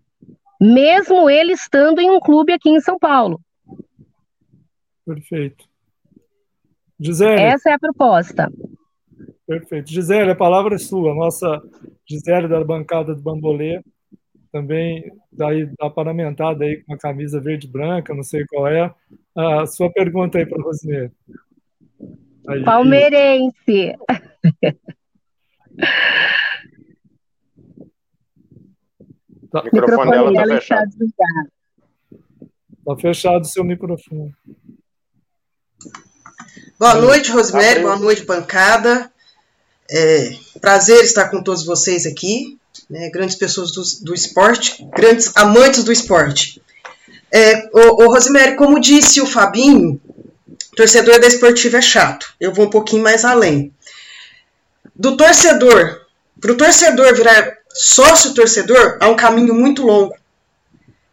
[0.60, 3.40] mesmo ele estando em um clube aqui em São Paulo.
[5.06, 5.66] Perfeito.
[7.00, 7.42] Gisele.
[7.42, 8.52] Essa é a proposta.
[9.48, 9.90] Perfeito.
[9.90, 11.16] Gisele, a palavra é sua.
[11.16, 11.62] Nossa
[12.06, 13.82] Gisele da bancada do Bambolê
[14.52, 18.94] também daí da paramentada aí com a camisa verde branca, não sei qual é.
[19.36, 20.64] A sua pergunta aí para o
[22.66, 23.96] Palmeirense.
[29.52, 29.62] Tá.
[29.62, 30.92] O microfone, dela está fechado.
[32.80, 34.34] Está fechado o seu microfone.
[36.80, 37.82] Boa noite, Rosemary.
[37.82, 39.12] Boa noite, bancada.
[39.90, 42.58] É, prazer estar com todos vocês aqui
[42.92, 46.62] né, grandes pessoas do, do, esporte, grandes amantes do esporte.
[47.34, 50.00] É, o, o Rosemary, como disse o Fabinho,
[50.76, 52.34] torcedor da esportiva é chato.
[52.40, 53.74] Eu vou um pouquinho mais além.
[54.96, 56.02] Do torcedor,
[56.40, 60.14] para o torcedor virar sócio torcedor, há um caminho muito longo.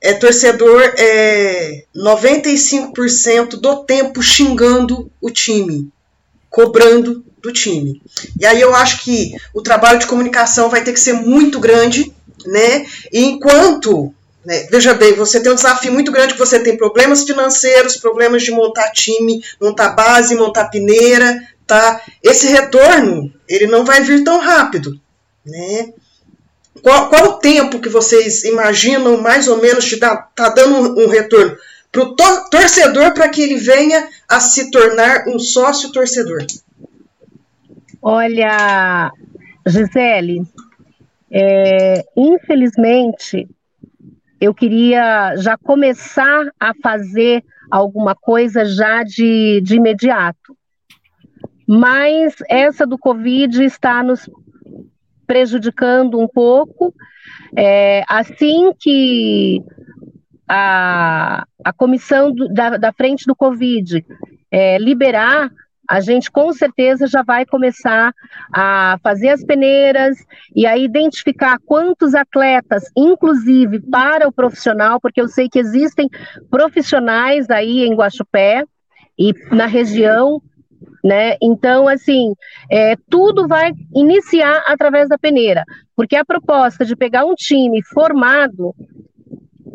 [0.00, 5.90] É torcedor é 95% do tempo xingando o time,
[6.48, 8.00] cobrando do time.
[8.38, 12.12] E aí eu acho que o trabalho de comunicação vai ter que ser muito grande,
[12.46, 12.86] né?
[13.12, 14.14] E enquanto,
[14.48, 18.42] né, veja bem, você tem um desafio muito grande que você tem problemas financeiros, problemas
[18.42, 22.00] de montar time, montar base, montar peneira, tá?
[22.22, 24.98] Esse retorno, ele não vai vir tão rápido,
[25.44, 25.92] né?
[26.82, 31.04] Qual, qual o tempo que vocês imaginam mais ou menos te dá, tá dando um,
[31.04, 31.54] um retorno
[31.92, 32.14] para o
[32.48, 36.46] torcedor para que ele venha a se tornar um sócio torcedor?
[38.00, 39.12] Olha,
[39.66, 40.42] Gisele,
[41.30, 43.46] é, infelizmente,
[44.40, 50.56] eu queria já começar a fazer alguma coisa já de, de imediato.
[51.66, 54.28] Mas essa do Covid está nos
[55.26, 56.94] prejudicando um pouco.
[57.56, 59.62] É, assim que
[60.48, 64.04] a, a comissão do, da, da frente do Covid
[64.50, 65.50] é, liberar,
[65.88, 68.12] a gente com certeza já vai começar
[68.52, 70.18] a fazer as peneiras
[70.54, 76.08] e a identificar quantos atletas, inclusive para o profissional, porque eu sei que existem
[76.50, 78.64] profissionais aí em Guaxupé
[79.18, 80.42] e na região,
[81.02, 81.36] né?
[81.40, 82.34] Então, assim,
[82.70, 85.64] é, tudo vai iniciar através da peneira,
[85.96, 88.74] porque a proposta de pegar um time formado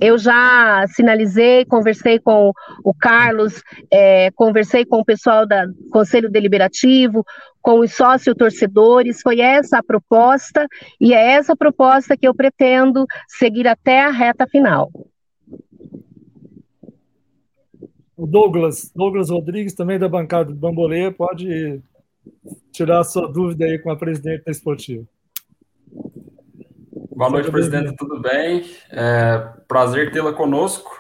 [0.04, 2.52] eu já sinalizei, conversei com
[2.84, 5.56] o Carlos, é, conversei com o pessoal do
[5.90, 7.26] Conselho Deliberativo,
[7.62, 10.68] com os sócio-torcedores, foi essa a proposta,
[11.00, 14.92] e é essa proposta que eu pretendo seguir até a reta final.
[18.18, 21.82] O Douglas, Douglas Rodrigues, também da bancada do Bambolê, pode
[22.74, 25.08] tirar sua dúvida aí com a presidente da Esportiva.
[27.16, 28.66] Boa noite, presidente, tudo bem?
[28.92, 31.00] É, prazer tê-la conosco.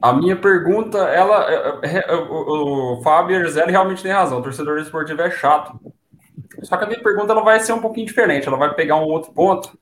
[0.00, 4.42] A minha pergunta, ela, é, é, é, o, o Fábio Erzelli realmente tem razão, o
[4.42, 5.80] torcedor esportivo é chato.
[6.62, 9.04] Só que a minha pergunta ela vai ser um pouquinho diferente, ela vai pegar um
[9.04, 9.76] outro ponto.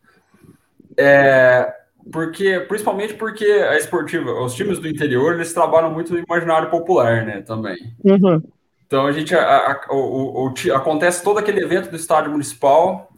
[0.96, 1.70] É,
[2.10, 7.26] porque, principalmente porque a esportiva, os times do interior, eles trabalham muito no imaginário popular,
[7.26, 7.76] né, também.
[8.02, 8.42] Uhum.
[8.86, 13.10] Então a gente, a, a, o, o, acontece todo aquele evento do estádio municipal,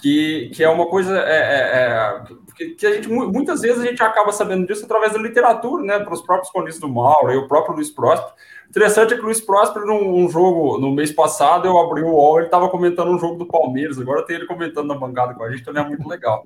[0.00, 2.22] que, que é uma coisa é, é, é,
[2.56, 5.98] que, que, a gente muitas vezes a gente acaba sabendo disso através da literatura, né?
[5.98, 8.32] Para os próprios cronistas do Mauro e o próprio Luiz Próspero.
[8.68, 12.38] Interessante é que o Luiz Próspero, num, jogo no mês passado, eu abri o UOL,
[12.38, 15.50] ele estava comentando um jogo do Palmeiras, agora tem ele comentando na bancada com a
[15.50, 16.44] gente, também é muito legal.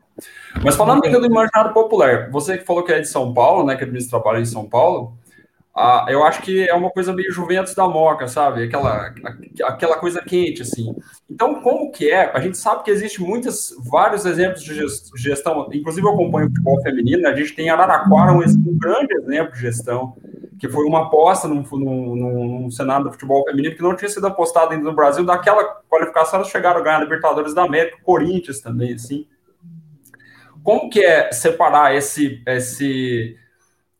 [0.62, 3.76] Mas falando ainda do imaginário popular, você que falou que é de São Paulo, né?
[3.76, 5.12] Que administra trabalho em São Paulo.
[5.76, 8.62] Ah, eu acho que é uma coisa meio Juventus da Moca, sabe?
[8.62, 9.12] Aquela,
[9.64, 10.94] aquela coisa quente, assim.
[11.28, 12.30] Então, como que é?
[12.32, 16.80] A gente sabe que existe muitos, vários exemplos de gestão, inclusive eu acompanho o futebol
[16.80, 17.30] feminino, né?
[17.30, 20.16] a gente tem Araraquara, um, um grande exemplo de gestão,
[20.60, 24.28] que foi uma aposta no, no, no cenário do futebol feminino que não tinha sido
[24.28, 28.60] apostado ainda no Brasil, daquela qualificação elas chegaram a ganhar a Libertadores da América, Corinthians
[28.60, 29.26] também, assim.
[30.62, 33.36] Como que é separar esse, esse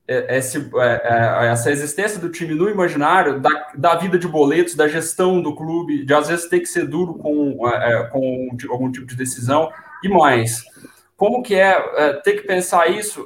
[0.07, 4.87] esse, é, é, essa existência do time no imaginário, da, da, vida de boletos, da
[4.87, 9.07] gestão do clube, de às vezes ter que ser duro com, é, com algum tipo
[9.07, 9.71] de decisão
[10.03, 10.63] e mais.
[11.17, 13.25] Como que é, é ter que pensar isso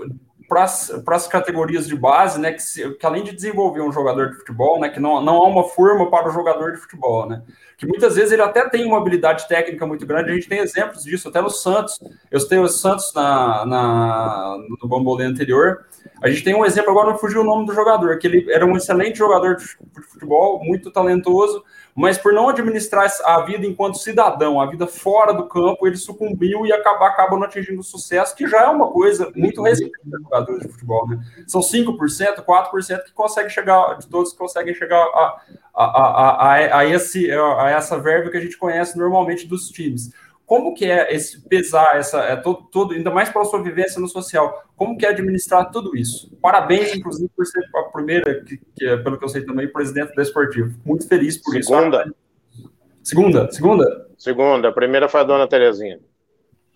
[0.49, 4.37] para as categorias de base, né, que, se, que, além de desenvolver um jogador de
[4.37, 7.43] futebol, né, que não, não há uma forma para o jogador de futebol, né,
[7.77, 11.05] que muitas vezes ele até tem uma habilidade técnica muito grande, a gente tem exemplos
[11.05, 15.85] disso, até no Santos, eu tenho o Santos na, na, no Bambolê anterior,
[16.23, 18.65] a gente tem um exemplo, agora não fugiu o nome do jogador, que ele era
[18.65, 19.67] um excelente jogador de
[20.03, 21.63] futebol, muito talentoso,
[21.99, 26.65] mas por não administrar a vida enquanto cidadão, a vida fora do campo, ele sucumbiu
[26.65, 30.63] e acaba, acaba não atingindo sucesso, que já é uma coisa muito recente para jogadores
[30.63, 31.09] de futebol.
[31.09, 31.19] Né?
[31.49, 35.43] São 5%, 4% que conseguem chegar, de todos que conseguem chegar a,
[35.75, 40.13] a, a, a, a, esse, a essa verba que a gente conhece normalmente dos times.
[40.49, 44.01] Como que é esse pesar, essa, é todo, todo, ainda mais para a sua vivência
[44.01, 46.35] no social, como que é administrar tudo isso?
[46.41, 50.15] Parabéns, inclusive, por ser a primeira, que, que é, pelo que eu sei também, presidente
[50.15, 50.75] da Esportivo.
[50.87, 52.03] Muito feliz por segunda.
[52.03, 52.71] isso.
[53.03, 53.53] Segunda.
[53.53, 54.09] Segunda?
[54.17, 54.69] Segunda.
[54.71, 56.01] A primeira foi a dona Terezinha.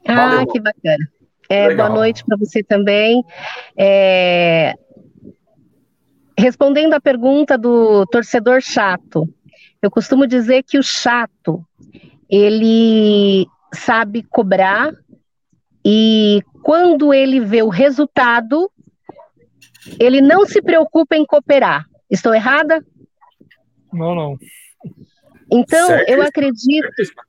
[0.07, 0.47] Ah, Valeu.
[0.49, 1.09] que bacana.
[1.49, 3.25] É, boa noite para você também.
[3.75, 4.75] É...
[6.39, 9.27] Respondendo à pergunta do torcedor chato,
[9.81, 11.65] eu costumo dizer que o chato
[12.29, 14.93] ele sabe cobrar
[15.85, 18.71] e quando ele vê o resultado,
[19.99, 21.87] ele não se preocupa em cooperar.
[22.09, 22.85] Estou errada?
[23.93, 24.39] Não, não.
[25.51, 26.09] Então, certo.
[26.09, 26.89] eu acredito,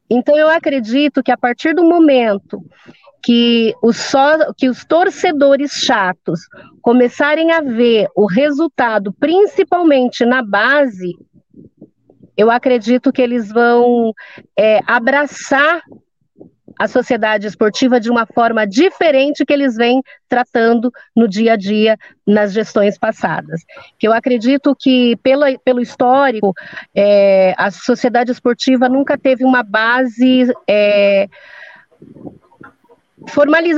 [0.10, 2.64] então eu acredito que a partir do momento
[3.22, 6.42] que os, só, que os torcedores chatos
[6.82, 11.18] começarem a ver o resultado, principalmente na base,
[12.38, 14.14] eu acredito que eles vão
[14.58, 15.82] é, abraçar
[16.78, 21.98] a sociedade esportiva de uma forma diferente que eles vêm tratando no dia a dia
[22.26, 23.62] nas gestões passadas.
[23.98, 26.54] Que eu acredito que, pelo, pelo histórico,
[26.96, 31.28] é, a sociedade esportiva nunca teve uma base é,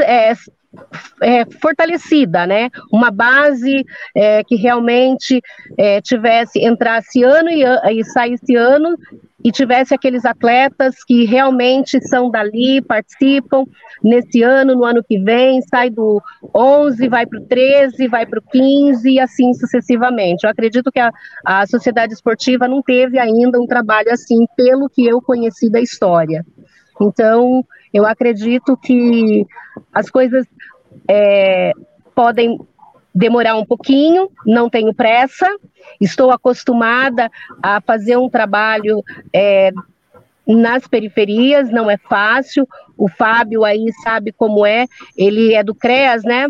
[0.05, 0.33] é,
[1.21, 2.69] é, fortalecida, né?
[2.91, 5.41] Uma base é, que realmente
[5.77, 7.63] é, tivesse entrasse ano e,
[7.99, 8.97] e saísse ano
[9.45, 13.63] e tivesse aqueles atletas que realmente são dali, participam
[14.03, 16.19] nesse ano, no ano que vem, sai do
[16.53, 20.45] 11, vai para o 13, vai para o 15 e assim sucessivamente.
[20.45, 21.11] Eu acredito que a,
[21.45, 26.43] a sociedade esportiva não teve ainda um trabalho assim, pelo que eu conheci da história.
[26.99, 29.45] Então, eu acredito que
[29.93, 30.47] as coisas
[31.07, 31.71] é,
[32.15, 32.57] podem
[33.15, 35.47] demorar um pouquinho, não tenho pressa,
[36.01, 37.31] estou acostumada
[37.63, 39.01] a fazer um trabalho
[39.33, 39.71] é,
[40.45, 42.67] nas periferias, não é fácil.
[42.97, 46.47] O Fábio aí sabe como é, ele é do CREAS, né?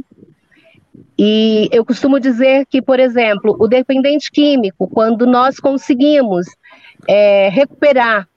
[1.18, 6.48] E eu costumo dizer que, por exemplo, o dependente químico, quando nós conseguimos
[7.08, 8.28] é, recuperar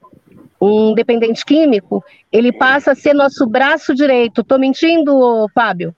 [0.60, 4.42] um dependente químico, ele passa a ser nosso braço direito.
[4.42, 5.94] Estou mentindo, Fábio?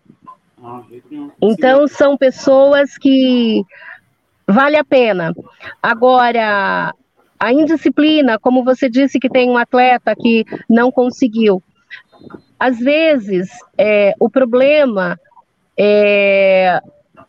[1.40, 3.62] Então, são pessoas que
[4.46, 5.34] vale a pena.
[5.82, 6.94] Agora,
[7.38, 11.62] a indisciplina, como você disse que tem um atleta que não conseguiu,
[12.58, 15.18] às vezes é, o problema
[15.78, 16.78] é,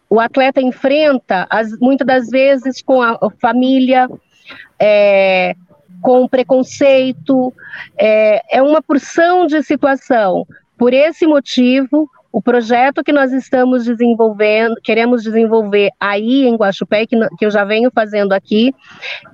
[0.10, 4.10] o atleta enfrenta, as, muitas das vezes, com a família,
[4.78, 5.56] é,
[6.02, 7.54] com preconceito,
[7.98, 10.46] é, é uma porção de situação.
[10.78, 17.18] Por esse motivo, o projeto que nós estamos desenvolvendo, queremos desenvolver aí em Guaxupé, que,
[17.38, 18.74] que eu já venho fazendo aqui,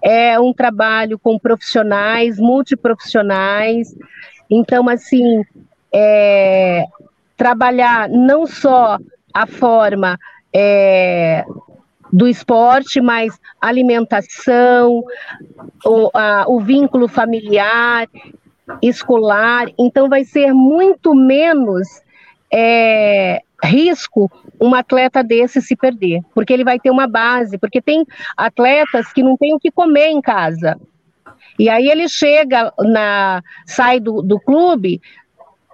[0.03, 3.95] é um trabalho com profissionais, multiprofissionais.
[4.49, 5.43] Então, assim,
[5.93, 6.85] é,
[7.35, 8.97] trabalhar não só
[9.31, 10.17] a forma
[10.51, 11.45] é,
[12.11, 15.03] do esporte, mas alimentação,
[15.85, 18.07] o, a, o vínculo familiar,
[18.81, 19.67] escolar.
[19.77, 22.06] Então, vai ser muito menos
[22.51, 28.05] é, risco um atleta desse se perder, porque ele vai ter uma base, porque tem
[28.35, 30.79] atletas que não têm o que comer em casa.
[31.59, 35.01] E aí ele chega na sai do, do clube,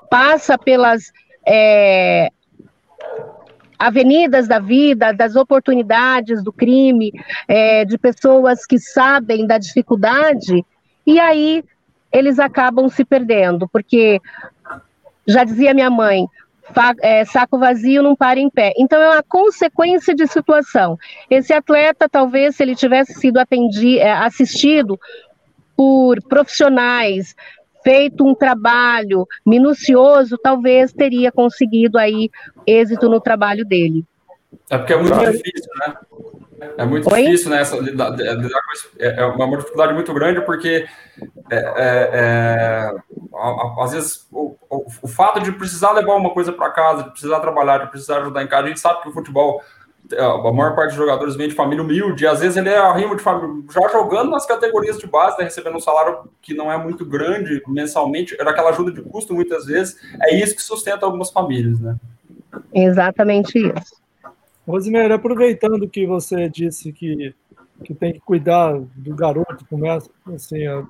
[0.09, 1.11] passa pelas
[1.45, 2.29] é,
[3.77, 7.11] avenidas da vida, das oportunidades do crime,
[7.47, 10.65] é, de pessoas que sabem da dificuldade,
[11.05, 11.63] e aí
[12.11, 14.21] eles acabam se perdendo, porque
[15.27, 16.27] já dizia minha mãe,
[17.27, 18.73] saco vazio não para em pé.
[18.77, 20.97] Então é uma consequência de situação.
[21.29, 24.99] Esse atleta, talvez, se ele tivesse sido atendi, é, assistido
[25.75, 27.35] por profissionais,
[27.83, 32.29] feito um trabalho minucioso, talvez teria conseguido aí
[32.65, 34.05] êxito no trabalho dele.
[34.69, 35.95] É porque é muito difícil, né?
[36.77, 37.23] É muito Oi?
[37.23, 37.61] difícil, né?
[37.61, 37.75] Essa,
[38.99, 40.85] é, é uma dificuldade muito grande, porque
[41.49, 42.91] é, é, é
[43.79, 47.39] às vezes o, o, o, fato de precisar levar uma coisa para casa, de precisar
[47.39, 49.61] trabalhar, de precisar ajudar em casa, a gente sabe que o futebol,
[50.17, 53.15] a maior parte dos jogadores vem de família humilde, e às vezes ele é arrimo
[53.15, 56.77] de família, já jogando nas categorias de base, né, recebendo um salário que não é
[56.77, 61.29] muito grande mensalmente, era aquela ajuda de custo muitas vezes, é isso que sustenta algumas
[61.29, 61.95] famílias, né?
[62.73, 64.01] Exatamente isso.
[64.67, 67.35] Rosemary, aproveitando que você disse que,
[67.83, 70.85] que tem que cuidar do garoto, começa assim, a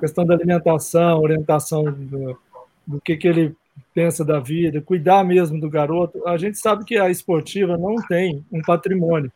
[0.00, 2.38] questão da alimentação, orientação do,
[2.86, 3.54] do que, que ele
[3.94, 6.26] pensa da vida, cuidar mesmo do garoto.
[6.26, 9.30] A gente sabe que a esportiva não tem um patrimônio.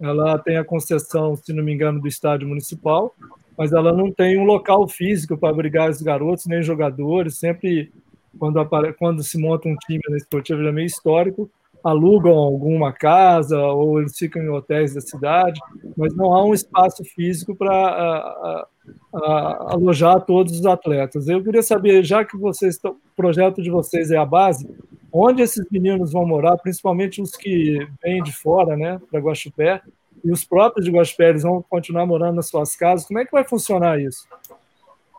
[0.00, 3.14] Ela tem a concessão, se não me engano, do estádio municipal,
[3.56, 7.38] mas ela não tem um local físico para abrigar os garotos, nem jogadores.
[7.38, 7.92] Sempre,
[8.38, 8.64] quando,
[8.96, 11.50] quando se monta um time na esportiva, é meio histórico,
[11.88, 15.60] alugam alguma casa ou eles ficam em hotéis da cidade,
[15.96, 18.66] mas não há um espaço físico para
[19.12, 21.28] alojar todos os atletas.
[21.28, 24.68] Eu queria saber, já que vocês o projeto de vocês é a base,
[25.12, 29.80] onde esses meninos vão morar, principalmente os que vêm de fora, né, para Guaxupé,
[30.24, 33.06] e os próprios de Guaxupé, eles vão continuar morando nas suas casas.
[33.06, 34.26] Como é que vai funcionar isso?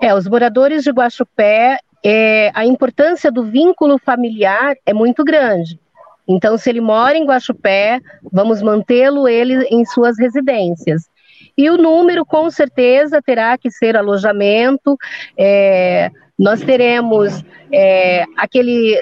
[0.02, 5.80] É, os moradores de Guaxupé, é, a importância do vínculo familiar é muito grande.
[6.30, 8.00] Então, se ele mora em Guaxupé,
[8.32, 11.10] vamos mantê-lo ele em suas residências.
[11.58, 14.96] E o número, com certeza, terá que ser alojamento.
[15.36, 19.02] É, nós teremos é, aquele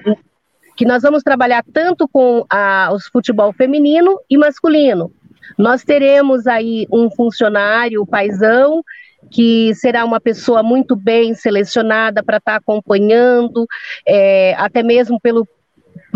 [0.78, 5.12] que nós vamos trabalhar tanto com a, os futebol feminino e masculino.
[5.58, 8.84] Nós teremos aí um funcionário, o paisão,
[9.30, 13.66] que será uma pessoa muito bem selecionada para estar tá acompanhando,
[14.08, 15.48] é, até mesmo pelo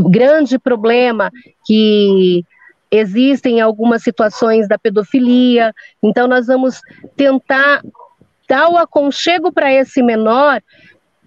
[0.10, 1.32] grande problema
[1.66, 2.44] que
[2.92, 5.74] existem algumas situações da pedofilia.
[6.04, 6.82] Então, nós vamos
[7.16, 7.82] tentar
[8.48, 10.62] dar o aconchego para esse menor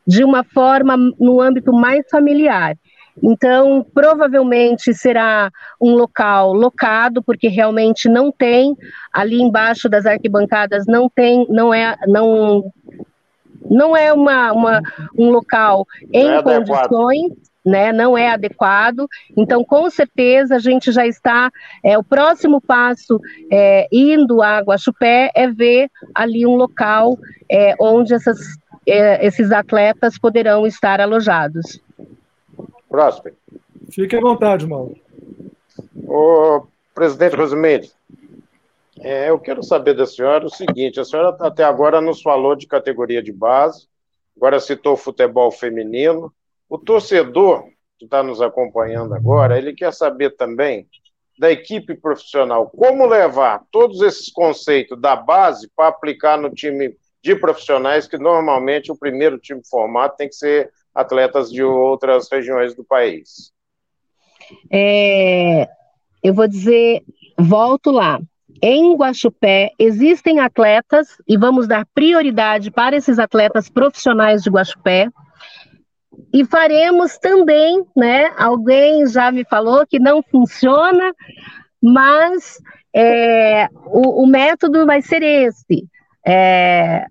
[0.07, 2.77] de uma forma no âmbito mais familiar.
[3.23, 5.51] Então, provavelmente será
[5.81, 8.77] um local locado, porque realmente não tem
[9.13, 12.73] ali embaixo das arquibancadas não tem, não é, não,
[13.71, 14.83] não é uma, uma
[15.17, 17.33] um local em é condições
[17.65, 19.09] né, não é adequado.
[19.37, 21.51] Então, com certeza, a gente já está.
[21.83, 27.19] É, o próximo passo é, indo a Guaxupé é ver ali um local
[27.51, 28.39] é, onde essas,
[28.87, 31.81] é, esses atletas poderão estar alojados.
[32.89, 33.33] Próximo.
[33.91, 34.97] Fique à vontade, Mauro.
[36.07, 37.91] Ô, presidente Rosimeire,
[39.01, 42.67] é, eu quero saber da senhora o seguinte: a senhora até agora nos falou de
[42.67, 43.87] categoria de base,
[44.37, 46.33] agora citou futebol feminino.
[46.75, 50.89] O torcedor que está nos acompanhando agora, ele quer saber também
[51.39, 57.37] da equipe profissional como levar todos esses conceitos da base para aplicar no time de
[57.37, 62.83] profissionais, que normalmente o primeiro time formado tem que ser atletas de outras regiões do
[62.83, 63.53] país.
[64.69, 65.69] É,
[66.25, 67.05] eu vou dizer,
[67.39, 68.21] volto lá.
[68.61, 75.09] Em Guaxupé existem atletas e vamos dar prioridade para esses atletas profissionais de Guaxupé.
[76.33, 78.33] E faremos também, né?
[78.37, 81.15] Alguém já me falou que não funciona,
[81.83, 82.59] mas
[82.95, 85.87] é, o, o, método vai ser esse.
[86.27, 87.07] É,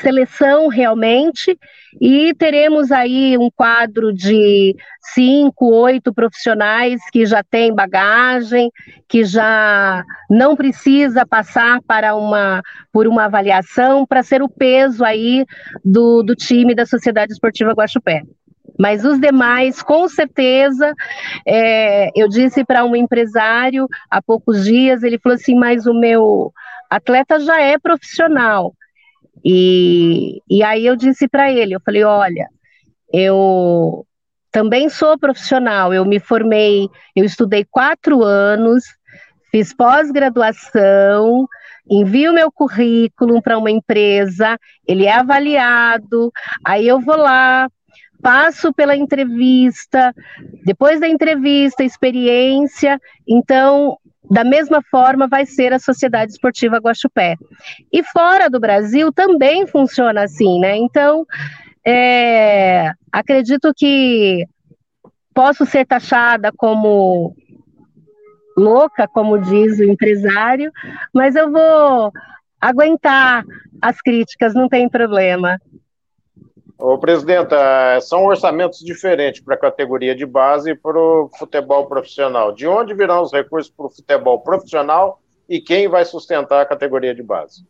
[0.00, 1.58] seleção realmente,
[2.00, 4.74] e teremos aí um quadro de
[5.14, 8.70] cinco, oito profissionais que já têm bagagem,
[9.08, 15.44] que já não precisa passar para uma, por uma avaliação para ser o peso aí
[15.84, 18.22] do, do time da Sociedade Esportiva Guaxupé.
[18.78, 20.92] Mas os demais, com certeza,
[21.46, 26.52] é, eu disse para um empresário há poucos dias, ele falou assim, mas o meu
[26.90, 28.74] atleta já é profissional,
[29.44, 32.48] e, e aí eu disse para ele, eu falei, olha,
[33.12, 34.06] eu
[34.50, 38.84] também sou profissional, eu me formei, eu estudei quatro anos,
[39.50, 41.46] fiz pós-graduação,
[41.90, 46.32] envio meu currículo para uma empresa, ele é avaliado,
[46.64, 47.68] aí eu vou lá,
[48.22, 50.14] passo pela entrevista,
[50.64, 53.98] depois da entrevista, experiência, então
[54.30, 57.36] da mesma forma vai ser a Sociedade Esportiva Guaxupé.
[57.92, 60.76] E fora do Brasil também funciona assim, né?
[60.76, 61.26] Então,
[61.86, 64.46] é, acredito que
[65.34, 67.34] posso ser taxada como
[68.56, 70.70] louca, como diz o empresário,
[71.12, 72.12] mas eu vou
[72.60, 73.44] aguentar
[73.82, 75.58] as críticas, não tem problema.
[76.86, 82.52] Ô, presidenta, são orçamentos diferentes para a categoria de base e para o futebol profissional.
[82.52, 85.18] De onde virão os recursos para o futebol profissional
[85.48, 87.66] e quem vai sustentar a categoria de base?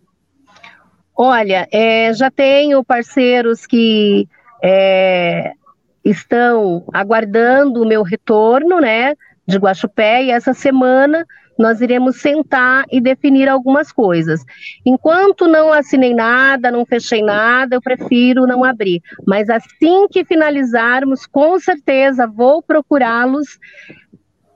[1.17, 4.29] Olha, é, já tenho parceiros que
[4.61, 5.53] é,
[6.05, 9.15] estão aguardando o meu retorno, né,
[9.47, 11.25] de Guaxupé, e essa semana
[11.59, 14.41] nós iremos sentar e definir algumas coisas.
[14.85, 19.01] Enquanto não assinei nada, não fechei nada, eu prefiro não abrir.
[19.27, 23.59] Mas assim que finalizarmos, com certeza vou procurá-los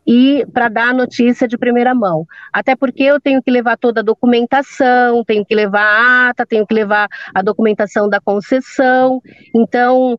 [0.07, 2.27] e para dar a notícia de primeira mão.
[2.51, 6.67] Até porque eu tenho que levar toda a documentação, tenho que levar a ata, tenho
[6.67, 9.21] que levar a documentação da concessão.
[9.55, 10.19] Então,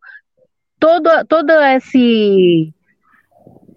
[0.80, 2.72] todo, todo esse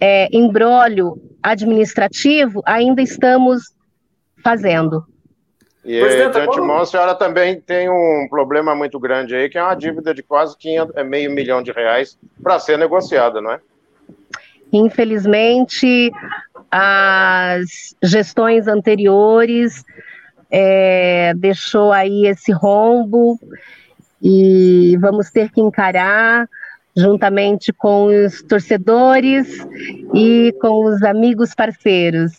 [0.05, 3.72] é, embrólio administrativo ainda estamos
[4.42, 5.07] fazendo.
[5.84, 9.76] E de antemão, a senhora também tem um problema muito grande aí, que é uma
[9.76, 13.61] dívida de quase 500, é meio milhão de reais para ser negociada, não é?
[14.72, 16.11] Infelizmente,
[16.68, 19.84] as gestões anteriores
[20.50, 23.38] é, deixou aí esse rombo
[24.20, 26.48] e vamos ter que encarar
[26.97, 29.66] juntamente com os torcedores
[30.14, 32.32] e com os amigos parceiros.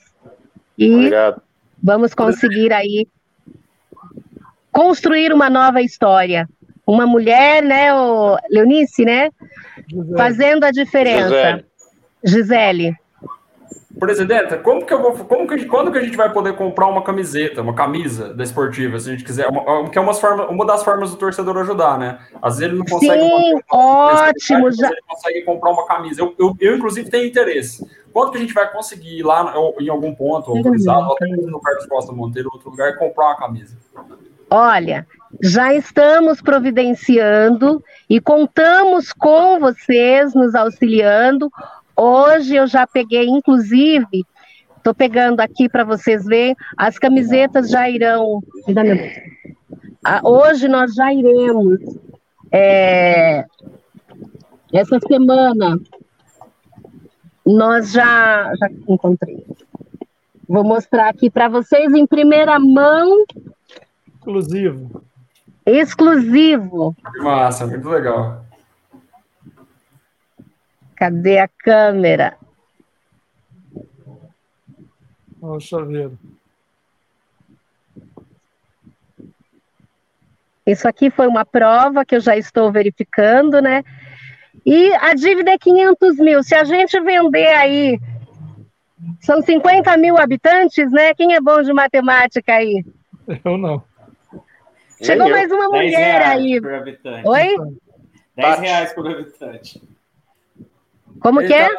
[0.77, 1.41] E Obrigado.
[1.81, 3.07] vamos conseguir aí
[4.71, 6.47] construir uma nova história.
[6.85, 9.29] Uma mulher, né, o Leonice, né?
[9.89, 10.17] Gisele.
[10.17, 11.29] Fazendo a diferença.
[11.29, 11.65] Gisele.
[12.23, 13.02] Gisele.
[14.03, 17.01] Presidenta, como que eu vou, como que, quando que a gente vai poder comprar uma
[17.01, 20.65] camiseta, uma camisa da esportiva, se a gente quiser, uma, que é uma, forma, uma
[20.65, 22.19] das formas do torcedor ajudar, né?
[22.41, 24.89] Às vezes ele não consegue Sim, ótimo, já.
[24.89, 26.21] ele consegue comprar uma camisa.
[26.21, 27.89] Eu, eu, eu, inclusive, tenho interesse.
[28.11, 31.61] Quando que a gente vai conseguir ir lá em algum ponto, autorizado, ou até no
[31.61, 33.77] Carlos Costa Monteiro, outro lugar, comprar uma camisa?
[34.49, 35.07] Olha,
[35.41, 41.49] já estamos providenciando e contamos com vocês nos auxiliando.
[41.95, 44.25] Hoje eu já peguei, inclusive,
[44.77, 48.41] estou pegando aqui para vocês verem, as camisetas já irão.
[50.23, 51.79] Hoje nós já iremos.
[52.51, 53.45] É,
[54.73, 55.79] essa semana
[57.45, 59.45] nós já, já encontrei.
[60.47, 63.23] Vou mostrar aqui para vocês em primeira mão.
[64.17, 65.03] Exclusivo.
[65.65, 66.95] Exclusivo.
[67.21, 68.43] Massa, muito legal.
[71.03, 72.37] Cadê a câmera?
[75.41, 76.17] Olha o chaveiro.
[80.65, 83.83] Isso aqui foi uma prova que eu já estou verificando, né?
[84.65, 86.41] E a dívida é 500 mil.
[86.41, 87.99] Se a gente vender aí
[89.19, 91.13] São 50 mil habitantes, né?
[91.13, 92.85] Quem é bom de matemática aí?
[93.43, 93.83] Eu não.
[95.03, 96.61] Chegou mais uma mulher aí.
[97.25, 97.57] Oi?
[98.37, 99.92] 10 reais por habitante.
[101.23, 101.69] Como que é?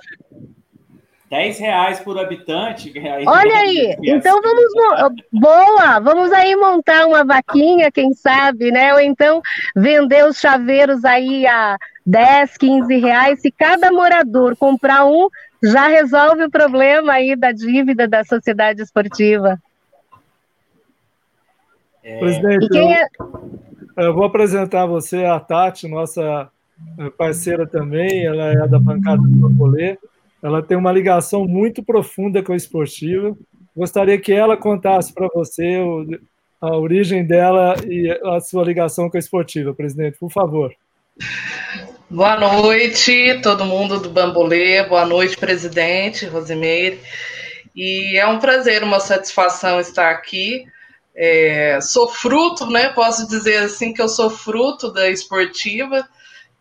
[1.30, 2.92] 10 reais por habitante.
[2.98, 5.20] Aí Olha aí, então vamos.
[5.32, 5.98] Boa!
[6.00, 8.94] Vamos aí montar uma vaquinha, quem sabe, né?
[8.94, 9.42] Ou então
[9.76, 11.76] vender os chaveiros aí a
[12.06, 13.40] 10, 15 reais.
[13.40, 15.28] Se cada morador comprar um,
[15.62, 19.58] já resolve o problema aí da dívida da sociedade esportiva.
[22.02, 22.18] É...
[22.18, 23.06] Presidente, é...
[23.96, 26.50] eu, eu vou apresentar você a Tati, nossa
[27.16, 29.98] parceira também, ela é da bancada do Corpolê.
[30.42, 33.36] Ela tem uma ligação muito profunda com a esportiva.
[33.76, 35.78] Gostaria que ela contasse para você
[36.60, 40.74] a origem dela e a sua ligação com a esportiva, presidente, por favor.
[42.10, 44.82] Boa noite, todo mundo do Bambolê.
[44.84, 47.00] Boa noite, presidente Rosimeire.
[47.74, 50.64] E é um prazer, uma satisfação estar aqui.
[51.16, 52.88] É, sou fruto, né?
[52.90, 56.06] Posso dizer assim que eu sou fruto da esportiva.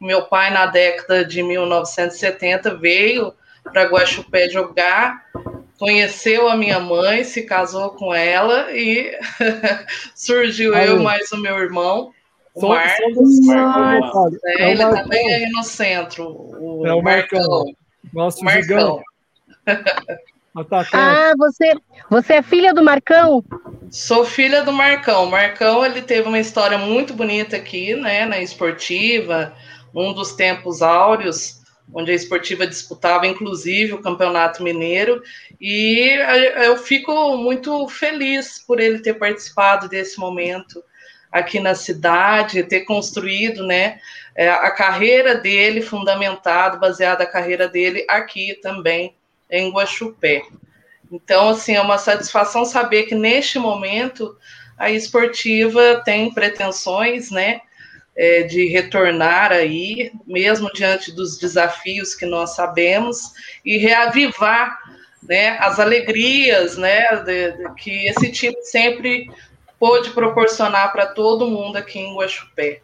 [0.04, 3.34] Meu pai, na década de 1970, veio
[3.64, 5.26] para Guaxupé jogar,
[5.80, 9.18] conheceu a minha mãe, se casou com ela e
[10.14, 10.88] surgiu Aí.
[10.88, 12.12] eu mais o meu irmão,
[12.54, 13.46] o só, Marcos.
[13.46, 15.04] Só é, é ele Marcão.
[15.04, 17.40] também é aí no centro, o, é o Marcão.
[17.40, 17.76] Marcão.
[18.14, 19.02] Nosso Marcão.
[20.94, 21.74] Ah, você,
[22.12, 23.44] você é filha do Marcão?
[23.90, 25.24] Sou filha do Marcão.
[25.24, 29.52] O Marcão ele teve uma história muito bonita aqui, né, na esportiva,
[29.94, 31.62] um dos tempos áureos
[31.94, 35.22] onde a esportiva disputava inclusive o Campeonato Mineiro,
[35.60, 36.10] e
[36.64, 40.84] eu fico muito feliz por ele ter participado desse momento
[41.32, 44.00] aqui na cidade, ter construído, né,
[44.36, 49.16] é, a carreira dele fundamentado, baseada a carreira dele aqui também
[49.50, 50.44] em Guaxupé.
[51.12, 54.38] Então, assim, é uma satisfação saber que neste momento
[54.78, 57.62] a esportiva tem pretensões, né,
[58.16, 63.34] é, de retornar aí, mesmo diante dos desafios que nós sabemos,
[63.66, 64.78] e reavivar
[65.28, 69.30] né, as alegrias né, de, de, que esse time sempre
[69.80, 72.82] pôde proporcionar para todo mundo aqui em Guaxupé.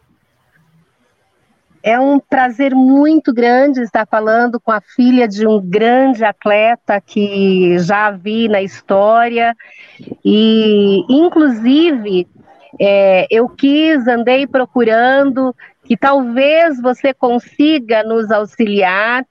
[1.82, 7.78] É um prazer muito grande estar falando com a filha de um grande atleta que
[7.78, 9.56] já vi na história
[10.22, 12.28] e, inclusive,
[12.78, 15.54] é, eu quis, andei procurando,
[15.84, 19.24] que talvez você consiga nos auxiliar.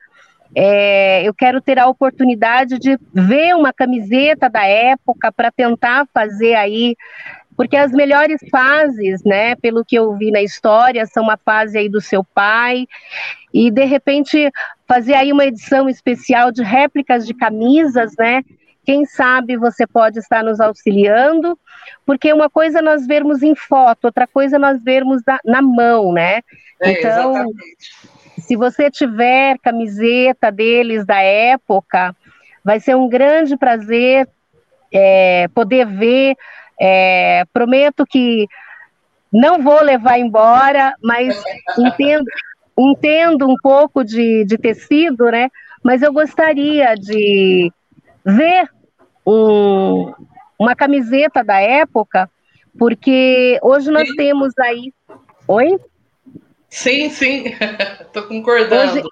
[0.55, 6.55] É, eu quero ter a oportunidade de ver uma camiseta da época para tentar fazer
[6.55, 6.95] aí,
[7.55, 11.87] porque as melhores fases, né, pelo que eu vi na história, são uma fase aí
[11.87, 12.87] do seu pai,
[13.53, 14.51] e de repente
[14.87, 18.41] fazer aí uma edição especial de réplicas de camisas, né,
[18.83, 21.59] quem sabe você pode estar nos auxiliando,
[22.05, 25.61] porque uma coisa é nós vermos em foto, outra coisa é nós vermos na, na
[25.61, 26.41] mão, né?
[26.81, 27.77] É, então, exatamente.
[28.39, 32.15] se você tiver camiseta deles da época,
[32.63, 34.27] vai ser um grande prazer
[34.91, 36.35] é, poder ver.
[36.81, 38.47] É, prometo que
[39.31, 41.41] não vou levar embora, mas
[41.77, 42.25] entendo,
[42.77, 45.49] entendo um pouco de, de tecido, né?
[45.83, 47.71] Mas eu gostaria de
[48.25, 48.69] ver
[49.25, 50.13] um,
[50.59, 52.29] uma camiseta da época,
[52.77, 54.15] porque hoje nós sim.
[54.15, 54.93] temos aí.
[55.47, 55.79] Oi?
[56.69, 57.45] Sim, sim,
[58.01, 58.91] estou concordando.
[58.91, 59.03] Hoje,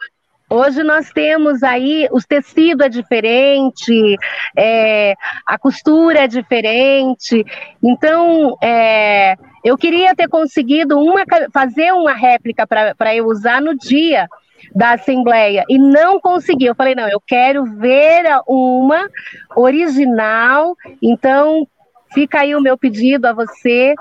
[0.49, 4.17] hoje, nós temos aí, os tecidos é diferente,
[4.55, 7.43] é, a costura é diferente,
[7.81, 14.27] então é, eu queria ter conseguido uma, fazer uma réplica para eu usar no dia
[14.75, 16.65] da Assembleia e não consegui.
[16.65, 19.09] Eu falei, não, eu quero ver uma
[19.55, 21.67] original, então
[22.13, 23.93] fica aí o meu pedido a você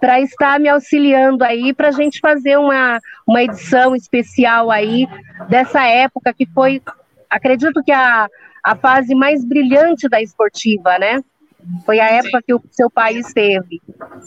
[0.00, 5.06] para estar me auxiliando aí para a gente fazer uma, uma edição especial aí
[5.48, 6.82] dessa época que foi,
[7.30, 8.28] acredito que a,
[8.62, 11.22] a fase mais brilhante da esportiva, né?
[11.84, 12.44] Foi a época Sim.
[12.46, 13.80] que o seu pai esteve.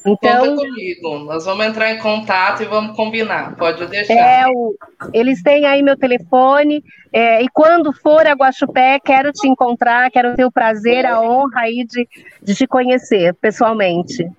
[0.05, 1.19] Então, Conta comigo.
[1.19, 3.55] Nós vamos entrar em contato e vamos combinar.
[3.55, 4.13] Pode deixar.
[4.13, 4.75] É, o,
[5.13, 6.83] eles têm aí meu telefone.
[7.11, 11.61] É, e quando for a Guaxupé, quero te encontrar, quero ter o prazer, a honra
[11.61, 12.07] aí de,
[12.41, 14.29] de te conhecer pessoalmente.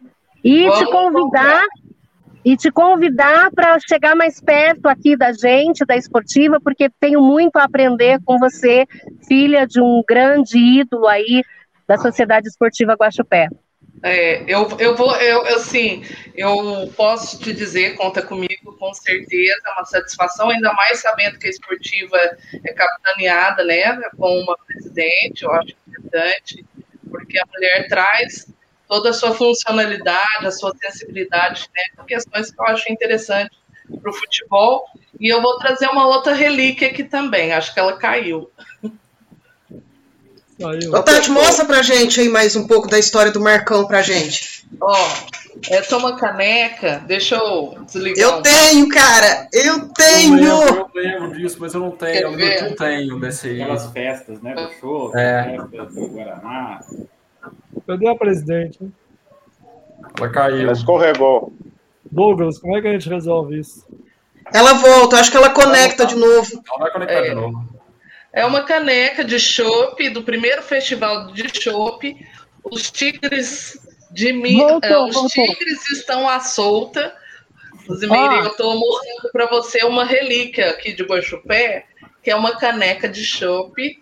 [0.45, 1.63] E vamos te convidar.
[2.43, 7.57] E te convidar para chegar mais perto aqui da gente, da esportiva, porque tenho muito
[7.57, 8.87] a aprender com você,
[9.29, 11.43] filha de um grande ídolo aí
[11.91, 13.49] da Sociedade Esportiva Guaxupé.
[14.05, 16.05] É, eu, eu vou, eu, assim,
[16.37, 21.49] eu posso te dizer, conta comigo, com certeza, é uma satisfação, ainda mais sabendo que
[21.49, 22.17] a esportiva
[22.65, 26.65] é capitaneada, né, com uma presidente, eu acho importante,
[27.11, 28.47] porque a mulher traz
[28.87, 33.51] toda a sua funcionalidade, a sua sensibilidade, né, questões que eu acho interessante
[34.01, 34.85] para o futebol.
[35.19, 38.49] E eu vou trazer uma outra relíquia aqui também, acho que ela caiu.
[40.63, 44.67] Ô, Tati, mostra pra gente aí mais um pouco da história do Marcão pra gente.
[44.79, 44.95] Ó,
[45.71, 48.19] essa é uma caneca, deixa eu desligar.
[48.19, 48.43] Eu um...
[48.43, 50.39] tenho, cara, eu tenho!
[50.39, 53.63] Eu lembro, eu lembro disso, mas eu não tenho, eu não tenho desse aí.
[53.63, 55.57] Aquelas festas, né, do show, é.
[55.71, 56.81] festas do Guaraná.
[57.87, 58.79] Cadê a presidente?
[60.19, 60.61] Ela caiu.
[60.61, 61.55] Ela escorregou.
[62.11, 63.87] Douglas, como é que a gente resolve isso?
[64.53, 66.63] Ela volta, acho que ela conecta ela de novo.
[66.69, 67.29] Ela vai conectar é.
[67.31, 67.80] de novo.
[68.33, 72.17] É uma caneca de chopp do primeiro festival de chopp.
[72.65, 73.79] Os tigres
[74.11, 75.31] de mim, voltou, é, os voltou.
[75.31, 77.15] tigres estão à solta.
[77.93, 78.43] Zimeire, ah.
[78.45, 81.87] eu estou mostrando para você uma relíquia aqui de Bochupé,
[82.23, 84.01] que é uma caneca de chopp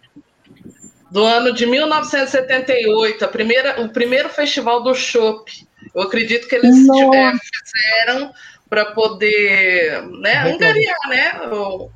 [1.11, 5.66] do ano de 1978, a primeira, o primeiro festival do chopp.
[5.95, 8.33] Eu acredito que eles é, fizeram
[8.68, 11.91] para poder né, angariar né, o,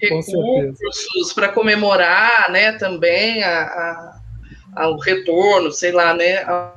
[0.00, 4.20] recursos para comemorar, né, também a, a,
[4.76, 6.72] ao retorno, sei lá, né, a,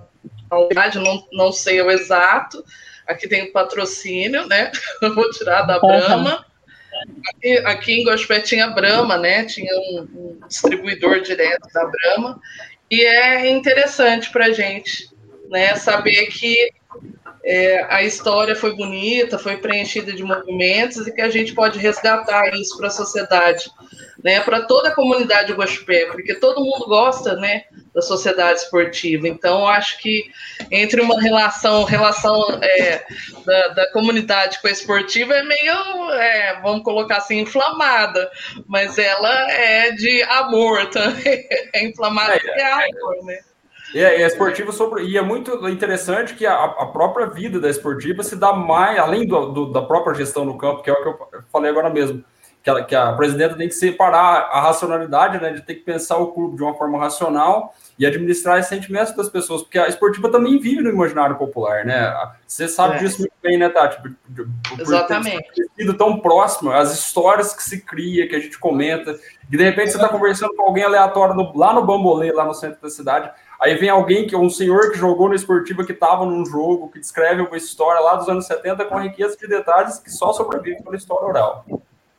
[0.52, 2.64] a não, não sei o exato.
[3.08, 4.72] Aqui tem o patrocínio, né?
[5.02, 6.46] Vou tirar da Brahma.
[7.28, 9.46] Aqui, aqui em Gospé tinha Brahma, né?
[9.46, 12.40] Tinha um, um distribuidor direto da Brahma.
[12.90, 15.10] E é interessante para a gente,
[15.50, 15.76] né?
[15.76, 16.72] Saber que
[17.44, 22.54] é, a história foi bonita, foi preenchida de movimentos e que a gente pode resgatar
[22.56, 23.70] isso para a sociedade,
[24.24, 27.64] né, para toda a comunidade Guaxupé, porque todo mundo gosta, né,
[27.94, 29.28] da sociedade esportiva.
[29.28, 30.26] Então, acho que
[30.70, 33.06] entre uma relação, relação é,
[33.46, 38.30] da, da, comunidade com a esportiva é meio, é, vamos colocar assim, inflamada,
[38.68, 43.40] mas ela é de amor também, é inflamada é, é amor, né?
[43.94, 45.04] É, é esportiva sobre.
[45.04, 49.26] E é muito interessante que a, a, própria vida da esportiva se dá mais, além
[49.26, 52.24] do, do, da própria gestão no campo, que é o que eu falei agora mesmo.
[52.62, 55.54] Que a, que a presidenta tem que separar a racionalidade, né?
[55.54, 59.28] De ter que pensar o clube de uma forma racional e administrar os sentimentos das
[59.28, 62.14] pessoas, porque a esportiva também vive no imaginário popular, né?
[62.48, 63.00] Você sabe é.
[63.00, 64.02] disso muito bem, né, Tati?
[64.02, 64.12] Por,
[64.70, 65.52] por Exatamente.
[65.54, 69.18] Ter sido tão próximo, as histórias que se cria, que a gente comenta,
[69.52, 72.54] e de repente você está conversando com alguém aleatório no, lá no Bambolê, lá no
[72.54, 73.30] centro da cidade,
[73.60, 76.90] Aí vem alguém que é um senhor que jogou no esportiva, que estava num jogo,
[76.90, 80.82] que descreve uma história lá dos anos 70 com riqueza de detalhes que só sobrevive
[80.82, 81.66] pela história oral.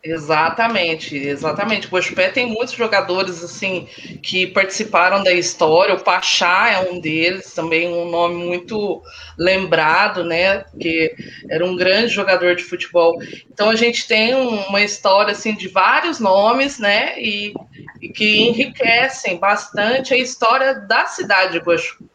[0.02, 1.86] Exatamente, exatamente.
[1.86, 3.86] O Bochupé tem muitos jogadores assim
[4.22, 5.94] que participaram da história.
[5.94, 9.02] O Pachá é um deles, também um nome muito
[9.36, 10.64] lembrado, né?
[10.80, 11.14] Que
[11.50, 13.20] era um grande jogador de futebol.
[13.52, 17.20] Então a gente tem uma história assim de vários nomes, né?
[17.20, 17.52] E,
[18.00, 22.10] e que enriquecem bastante a história da cidade de Guaxupé.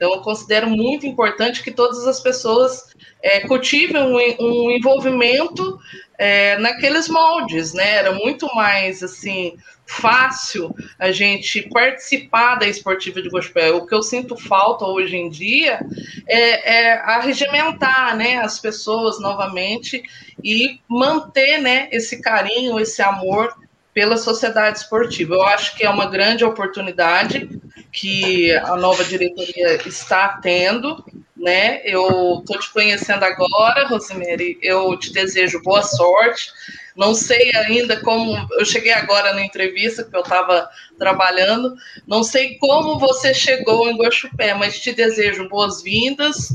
[0.00, 2.86] Então, eu considero muito importante que todas as pessoas
[3.22, 5.78] é, cultivem um, um envolvimento
[6.18, 7.96] é, naqueles moldes, né?
[7.96, 9.56] Era muito mais assim
[9.86, 13.78] fácil a gente participar da esportiva de gospel.
[13.78, 15.80] O que eu sinto falta hoje em dia
[16.28, 20.02] é, é arregimentar, né, as pessoas novamente
[20.44, 23.52] e manter, né, esse carinho, esse amor
[23.92, 25.34] pela sociedade esportiva.
[25.34, 27.48] Eu acho que é uma grande oportunidade
[27.92, 31.04] que a nova diretoria está tendo,
[31.40, 31.80] né?
[31.84, 36.52] Eu estou te conhecendo agora, Rosemary, eu te desejo boa sorte.
[36.94, 38.36] Não sei ainda como.
[38.52, 40.68] Eu cheguei agora na entrevista, que eu estava
[40.98, 41.74] trabalhando.
[42.06, 46.48] Não sei como você chegou em Guaxupé, mas te desejo boas-vindas.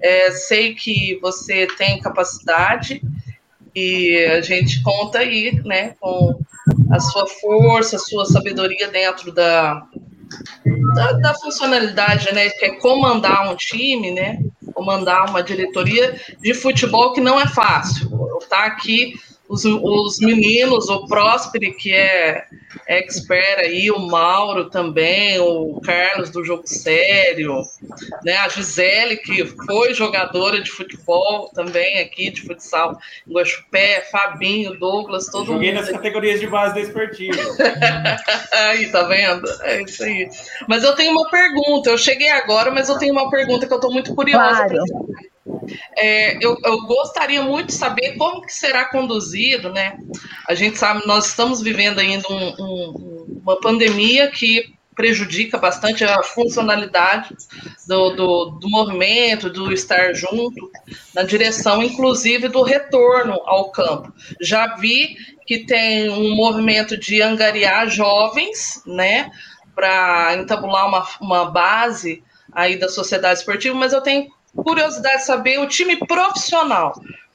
[0.00, 3.02] É, sei que você tem capacidade
[3.74, 6.38] e a gente conta aí, né, com
[6.90, 9.86] a sua força, a sua sabedoria dentro da,
[10.94, 14.38] da, da, funcionalidade, né, que é comandar um time, né,
[14.74, 18.08] comandar uma diretoria de futebol que não é fácil.
[18.48, 19.14] Tá aqui
[19.48, 22.44] os, os meninos, o Próspere, que é
[22.86, 27.62] expert aí, o Mauro também, o Carlos do Jogo Sério,
[28.24, 35.26] né, a Gisele, que foi jogadora de futebol também aqui, de futsal Guaxupé, Fabinho, Douglas,
[35.26, 35.80] todo Joguei mundo.
[35.80, 37.40] nas categorias de base da esportiva.
[38.52, 39.48] aí, tá vendo?
[39.62, 40.28] É isso aí.
[40.68, 43.80] Mas eu tenho uma pergunta, eu cheguei agora, mas eu tenho uma pergunta que eu
[43.80, 44.66] tô muito curiosa.
[44.66, 44.84] Claro.
[45.96, 49.98] É, eu, eu, gostaria muito de saber como que será conduzido, né?
[50.48, 56.22] A gente sabe, nós estamos vivendo ainda um, um, uma pandemia que prejudica bastante a
[56.22, 57.36] funcionalidade
[57.86, 60.70] do, do, do, movimento, do estar junto,
[61.14, 64.12] na direção, inclusive, do retorno ao campo.
[64.40, 69.30] Já vi que tem um movimento de angariar jovens, né?
[69.78, 72.20] para entabular uma, uma base
[72.52, 74.28] aí da sociedade esportiva, mas eu tenho
[74.62, 76.92] curiosidade de saber o time profissional,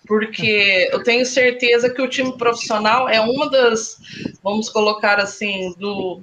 [0.07, 3.97] porque eu tenho certeza que o time profissional é uma das,
[4.43, 6.21] vamos colocar assim, do,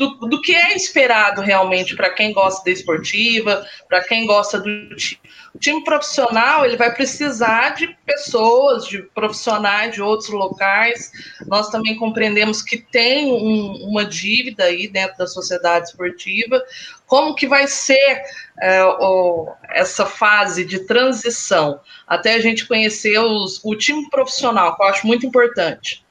[0.00, 4.96] do, do que é esperado realmente para quem gosta da esportiva, para quem gosta do
[4.96, 5.20] time.
[5.54, 11.12] O time profissional ele vai precisar de pessoas, de profissionais de outros locais.
[11.46, 16.62] Nós também compreendemos que tem um, uma dívida aí dentro da sociedade esportiva.
[17.06, 18.22] Como que vai ser
[18.62, 24.82] é, o, essa fase de transição até a gente conhecer os, o time profissional, que
[24.82, 26.02] eu acho muito importante.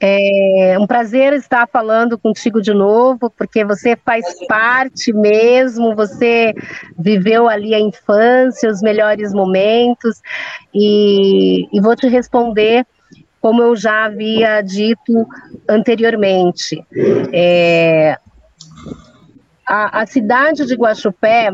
[0.00, 6.54] É um prazer estar falando contigo de novo, porque você faz parte mesmo, você
[6.96, 10.20] viveu ali a infância, os melhores momentos,
[10.72, 12.86] e, e vou te responder
[13.40, 15.26] como eu já havia dito
[15.68, 16.84] anteriormente.
[17.32, 18.16] É,
[19.66, 21.50] a, a cidade de Guaxupé,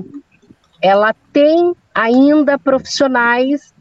[0.80, 3.73] ela tem ainda profissionais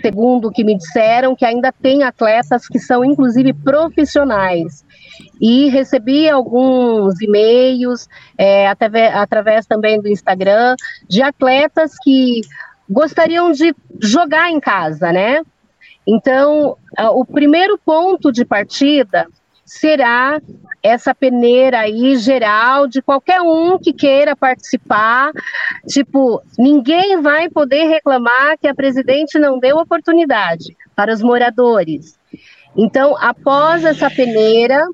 [0.00, 4.84] segundo o que me disseram, que ainda tem atletas que são inclusive profissionais.
[5.40, 10.74] E recebi alguns e-mails, é, através, também do Instagram,
[11.08, 12.40] de atletas que
[12.88, 15.42] gostariam de jogar em casa, né?
[16.06, 16.76] Então,
[17.14, 19.26] o primeiro ponto de partida
[19.64, 20.40] será
[20.82, 25.32] essa peneira aí geral de qualquer um que queira participar.
[25.88, 32.18] Tipo, ninguém vai poder reclamar que a presidente não deu oportunidade para os moradores.
[32.76, 34.84] Então, após essa peneira,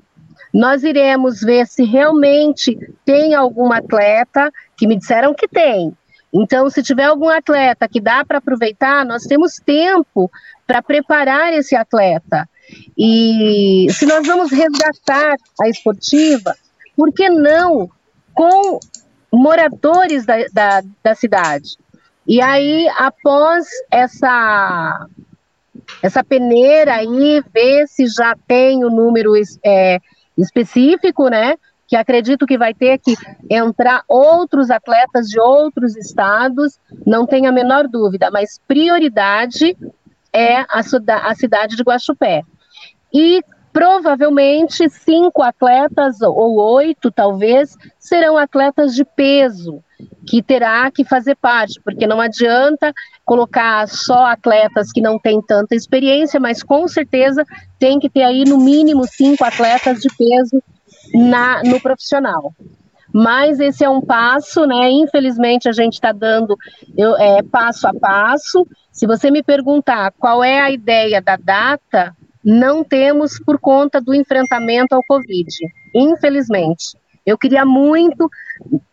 [0.53, 5.93] nós iremos ver se realmente tem algum atleta, que me disseram que tem.
[6.33, 10.31] Então, se tiver algum atleta que dá para aproveitar, nós temos tempo
[10.65, 12.47] para preparar esse atleta.
[12.97, 16.53] E se nós vamos resgatar a esportiva,
[16.95, 17.89] por que não
[18.33, 18.79] com
[19.31, 21.77] moradores da, da, da cidade?
[22.27, 25.07] E aí, após essa
[26.01, 29.99] essa peneira aí, ver se já tem o número é,
[30.37, 31.55] específico, né?
[31.87, 33.15] Que acredito que vai ter que
[33.49, 39.75] entrar outros atletas de outros estados, não tenho a menor dúvida, mas prioridade
[40.31, 40.81] é a,
[41.23, 42.43] a cidade de Guaxupé
[43.13, 43.43] e
[43.73, 49.81] provavelmente cinco atletas ou oito, talvez, serão atletas de peso
[50.27, 52.93] que terá que fazer parte, porque não adianta
[53.23, 57.45] colocar só atletas que não têm tanta experiência, mas com certeza
[57.79, 60.61] tem que ter aí no mínimo cinco atletas de peso
[61.13, 62.53] na, no profissional.
[63.13, 64.89] Mas esse é um passo, né?
[64.89, 66.57] Infelizmente a gente está dando
[66.97, 68.65] eu, é, passo a passo.
[68.91, 74.13] Se você me perguntar qual é a ideia da data, não temos por conta do
[74.13, 75.47] enfrentamento ao Covid,
[75.93, 76.97] infelizmente.
[77.25, 78.29] Eu queria muito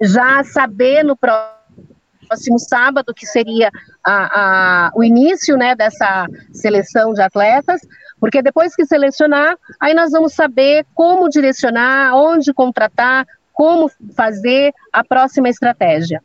[0.00, 3.70] já saber no próximo sábado, que seria
[4.04, 7.80] a, a, o início né, dessa seleção de atletas,
[8.20, 15.02] porque depois que selecionar, aí nós vamos saber como direcionar, onde contratar, como fazer a
[15.02, 16.22] próxima estratégia.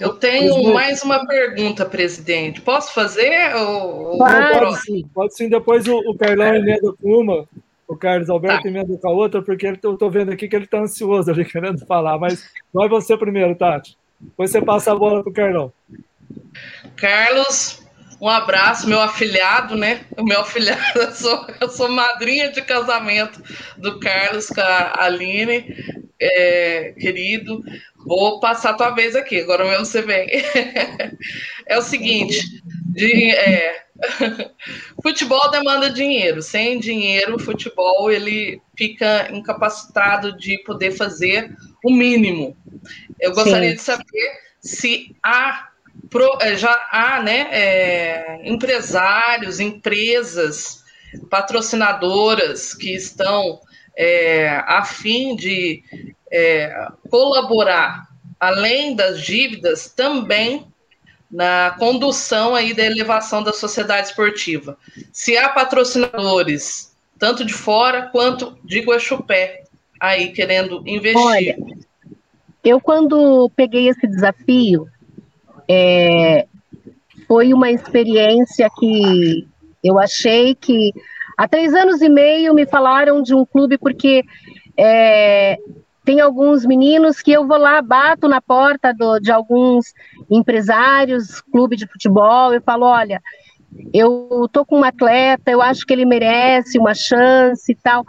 [0.00, 2.60] Eu tenho mais uma pergunta, presidente.
[2.62, 3.54] Posso fazer?
[3.54, 4.16] Ou...
[4.16, 5.48] Pode sim, pode sim.
[5.48, 7.46] Depois o, o Carlão emenda com uma,
[7.86, 8.68] o Carlos Alberto tá.
[8.68, 11.44] emenda com a outra, porque ele, eu estou vendo aqui que ele está ansioso ali
[11.50, 12.18] querendo falar.
[12.18, 13.98] Mas vai você primeiro, Tati.
[14.18, 15.72] Depois você passa a bola para o Carlão.
[16.96, 17.79] Carlos,
[18.20, 20.04] um abraço, meu afilhado, né?
[20.16, 23.42] O meu afilhado, eu sou, eu sou madrinha de casamento
[23.78, 25.74] do Carlos com a Aline,
[26.20, 27.62] é, querido.
[28.04, 30.28] Vou passar a tua vez aqui, agora mesmo você vem.
[31.66, 32.62] é o seguinte:
[32.92, 33.84] de, é,
[35.02, 36.42] futebol demanda dinheiro.
[36.42, 41.54] Sem dinheiro, o futebol ele fica incapacitado de poder fazer
[41.84, 42.56] o mínimo.
[43.18, 43.76] Eu gostaria Sim.
[43.76, 45.69] de saber se há
[46.40, 50.84] é, já há né, é, empresários, empresas,
[51.28, 53.60] patrocinadoras que estão
[53.96, 55.82] é, a fim de
[56.30, 58.08] é, colaborar,
[58.38, 60.66] além das dívidas, também
[61.30, 64.76] na condução aí da elevação da sociedade esportiva.
[65.12, 69.64] Se há patrocinadores, tanto de fora quanto de Guaxupé,
[70.00, 71.22] aí querendo investir.
[71.22, 71.56] Olha,
[72.64, 74.88] eu quando peguei esse desafio,
[75.70, 76.46] é,
[77.28, 79.46] foi uma experiência que
[79.84, 80.92] eu achei que
[81.38, 84.24] há três anos e meio me falaram de um clube porque
[84.76, 85.56] é,
[86.04, 89.94] tem alguns meninos que eu vou lá, bato na porta do, de alguns
[90.28, 93.22] empresários, clube de futebol, eu falo, olha,
[93.94, 98.04] eu tô com um atleta, eu acho que ele merece uma chance e tal.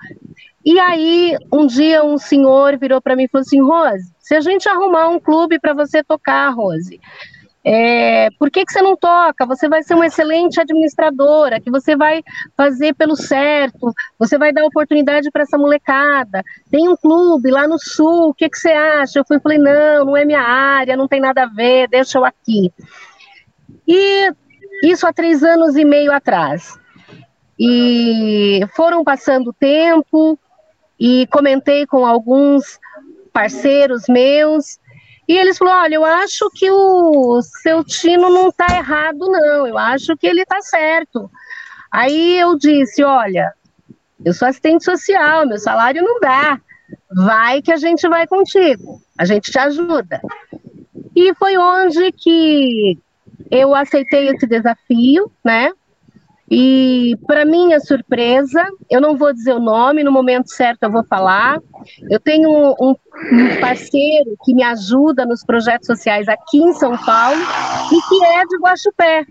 [0.66, 4.41] E aí, um dia, um senhor virou para mim e falou assim: Rose, se a
[4.41, 6.99] gente arrumar um clube para você tocar, Rose,
[7.64, 9.45] é, por que, que você não toca?
[9.45, 12.24] Você vai ser uma excelente administradora, que você vai
[12.57, 16.43] fazer pelo certo, você vai dar oportunidade para essa molecada.
[16.70, 19.20] Tem um clube lá no sul, o que, que você acha?
[19.20, 22.26] Eu fui falei, não, não é minha área, não tem nada a ver, deixa eu
[22.26, 22.74] aqui.
[23.88, 24.32] E
[24.84, 26.80] isso há três anos e meio atrás.
[27.59, 30.39] E foram passando o tempo,
[30.99, 32.80] e comentei com alguns
[33.34, 34.80] parceiros meus,
[35.32, 39.65] e eles falaram: olha, eu acho que o seu Tino não está errado, não.
[39.65, 41.32] Eu acho que ele está certo.
[41.89, 43.53] Aí eu disse: olha,
[44.25, 46.59] eu sou assistente social, meu salário não dá.
[47.15, 50.19] Vai que a gente vai contigo, a gente te ajuda.
[51.15, 52.99] E foi onde que
[53.49, 55.71] eu aceitei esse desafio, né?
[56.54, 61.02] E, para minha surpresa, eu não vou dizer o nome, no momento certo eu vou
[61.06, 61.62] falar.
[62.10, 62.95] Eu tenho um, um,
[63.62, 68.58] parceiro que me ajuda nos projetos sociais aqui em São Paulo e que é de
[68.58, 69.26] Guaxupé.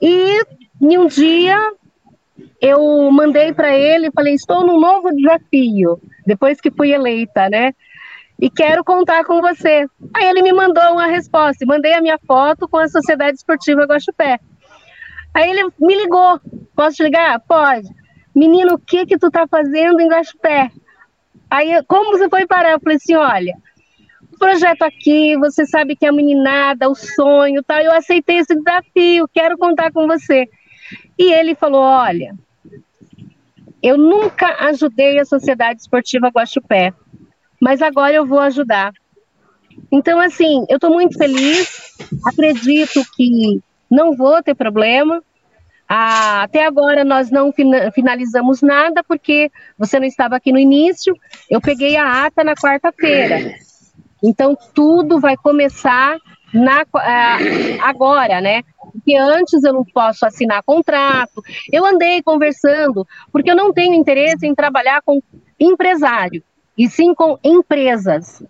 [0.00, 0.40] E
[0.80, 1.58] em um dia
[2.60, 7.72] eu mandei para ele e falei: Estou num novo desafio, depois que fui eleita, né?
[8.40, 9.84] E quero contar com você.
[10.14, 14.38] Aí ele me mandou uma resposta, mandei a minha foto com a Sociedade Esportiva Guaxupé.
[15.36, 16.40] Aí ele me ligou.
[16.74, 17.38] Posso te ligar?
[17.40, 17.86] Pode.
[18.34, 20.70] Menino, o que que tu tá fazendo em Guaxupé?
[21.50, 22.70] Aí, como você foi parar?
[22.70, 23.54] Eu falei assim, olha,
[24.32, 27.78] o projeto aqui, você sabe que é a meninada, o sonho, tal.
[27.80, 30.48] Eu aceitei esse desafio, quero contar com você.
[31.18, 32.34] E ele falou, olha,
[33.82, 36.94] eu nunca ajudei a Sociedade Esportiva Guaxupé,
[37.60, 38.90] mas agora eu vou ajudar.
[39.92, 43.60] Então, assim, eu estou muito feliz, acredito que
[43.90, 45.22] não vou ter problema.
[45.88, 47.52] Ah, até agora nós não
[47.94, 51.14] finalizamos nada porque você não estava aqui no início.
[51.48, 53.54] Eu peguei a ata na quarta-feira.
[54.22, 56.16] Então tudo vai começar
[56.52, 57.38] na, ah,
[57.82, 58.62] agora, né?
[58.92, 61.42] Porque antes eu não posso assinar contrato.
[61.72, 65.22] Eu andei conversando porque eu não tenho interesse em trabalhar com
[65.60, 66.42] empresário
[66.76, 68.42] e sim com empresas.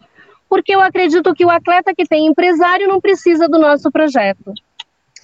[0.49, 4.55] Porque eu acredito que o atleta que tem empresário não precisa do nosso projeto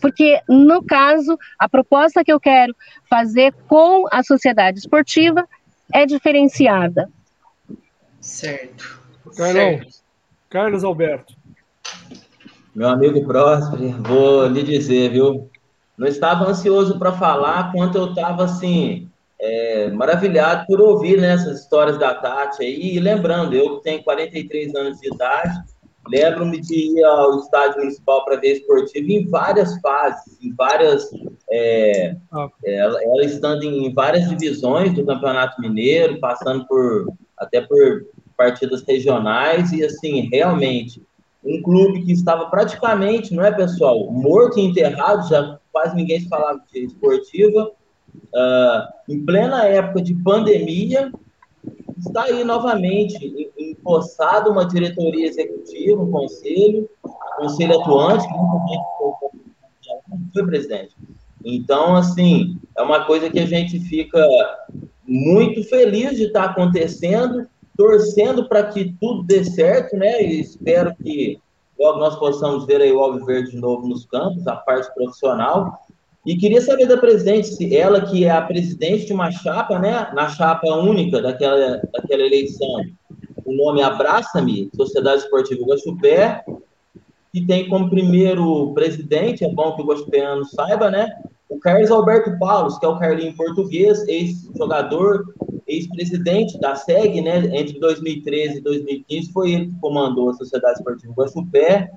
[0.03, 2.75] porque no caso, a proposta que eu quero
[3.09, 5.49] fazer com a sociedade esportiva
[5.95, 7.09] é diferenciada.
[8.21, 9.01] Certo.
[9.37, 9.81] Carlão,
[10.51, 11.35] Carlos Alberto.
[12.75, 15.49] Meu amigo Próspero, vou lhe dizer, viu?
[15.97, 19.09] Não estava ansioso para falar, quanto eu estava assim,
[19.41, 22.97] é, maravilhado por ouvir né, essas histórias da Tati aí.
[22.97, 25.63] E lembrando, eu tenho 43 anos de idade,
[26.09, 31.09] Lembro-me de ir ao estádio municipal para ver esportivo em várias fases, em várias.
[31.51, 32.17] É.
[32.65, 38.83] É, ela, ela, estando em várias divisões do Campeonato Mineiro, passando por até por partidas
[38.87, 41.03] regionais, e assim, realmente,
[41.45, 46.29] um clube que estava praticamente, não é, pessoal, morto e enterrado, já quase ninguém se
[46.29, 47.71] falava de esportiva,
[48.15, 51.11] uh, em plena época de pandemia,
[52.07, 56.89] está aí novamente empossado uma diretoria executiva, um conselho,
[57.39, 58.35] conselho atuante, que
[60.17, 60.95] gente foi presidente.
[61.45, 64.25] Então, assim, é uma coisa que a gente fica
[65.07, 67.47] muito feliz de estar acontecendo,
[67.77, 70.23] torcendo para que tudo dê certo, né?
[70.23, 71.41] E espero que
[71.79, 75.81] logo nós possamos ver aí o Alves Verde de novo nos campos, a parte profissional,
[76.25, 80.11] e queria saber da presidente, se ela que é a presidente de uma chapa, né,
[80.15, 82.85] na chapa única daquela, daquela eleição,
[83.45, 86.45] o nome Abraça-me, Sociedade Esportiva Guaxupé,
[87.33, 91.09] que tem como primeiro presidente, é bom que o guaxupeano saiba, né,
[91.49, 95.35] o Carlos Alberto Paulos, que é o Carlinho português, ex-jogador,
[95.67, 101.15] ex-presidente da SEG, né, entre 2013 e 2015, foi ele que comandou a Sociedade Esportiva
[101.15, 101.91] Guaxupé,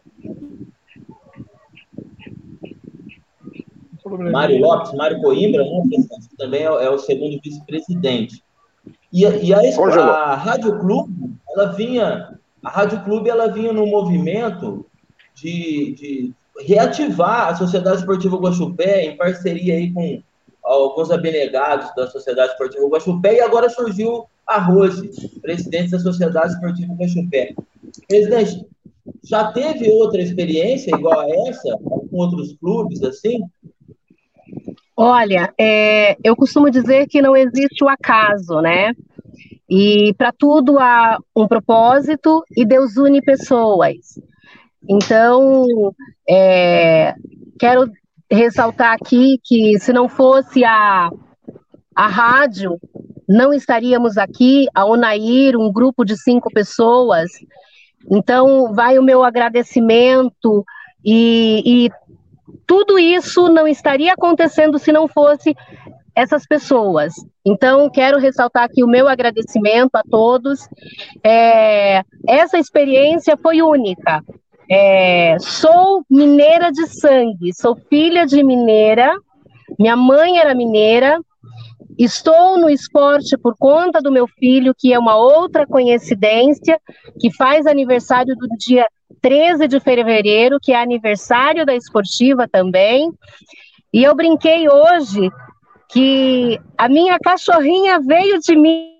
[4.31, 5.97] Mário Lopes, Mário Coimbra, né,
[6.37, 8.43] também é, é, o segundo vice-presidente.
[9.11, 14.85] E, e a, a Rádio Clube, ela vinha, a Rádio Clube, ela vinha no movimento
[15.33, 20.21] de, de reativar a Sociedade Esportiva Guaxupé em parceria aí com
[20.63, 25.09] alguns abnegados da Sociedade Esportiva Guaxupé e agora surgiu a Rose,
[25.41, 27.53] presidente da Sociedade Esportiva Guaxupé.
[28.07, 28.65] Presidente,
[29.23, 33.43] já teve outra experiência igual a essa com outros clubes assim?
[34.97, 38.93] Olha, é, eu costumo dizer que não existe o acaso, né?
[39.69, 43.97] E para tudo há um propósito e Deus une pessoas.
[44.87, 45.65] Então,
[46.29, 47.13] é,
[47.59, 47.91] quero
[48.31, 51.09] ressaltar aqui que se não fosse a,
[51.93, 52.79] a rádio,
[53.27, 57.31] não estaríamos aqui, a Onair, um grupo de cinco pessoas.
[58.09, 60.63] Então, vai o meu agradecimento
[61.03, 61.89] e, e
[62.65, 65.55] tudo isso não estaria acontecendo se não fosse
[66.15, 67.13] essas pessoas.
[67.45, 70.67] Então, quero ressaltar aqui o meu agradecimento a todos.
[71.23, 74.23] É, essa experiência foi única.
[74.71, 79.13] É, sou mineira de sangue, sou filha de mineira,
[79.77, 81.19] minha mãe era mineira,
[81.97, 86.79] estou no esporte por conta do meu filho, que é uma outra coincidência,
[87.19, 88.87] que faz aniversário do dia
[89.21, 93.11] 13 de fevereiro, que é aniversário da esportiva também.
[93.93, 95.29] E eu brinquei hoje
[95.89, 98.95] que a minha cachorrinha veio de mim.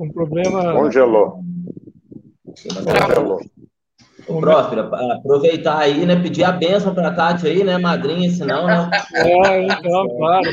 [0.00, 0.72] Um problema.
[0.72, 1.40] Congelou.
[2.84, 3.40] Congelou.
[4.28, 6.14] Ô, Próspera, aproveitar aí, né?
[6.16, 7.78] Pedir a bênção para a Tati aí, né?
[7.78, 8.90] Madrinha, senão, né?
[9.14, 10.50] É, então, claro.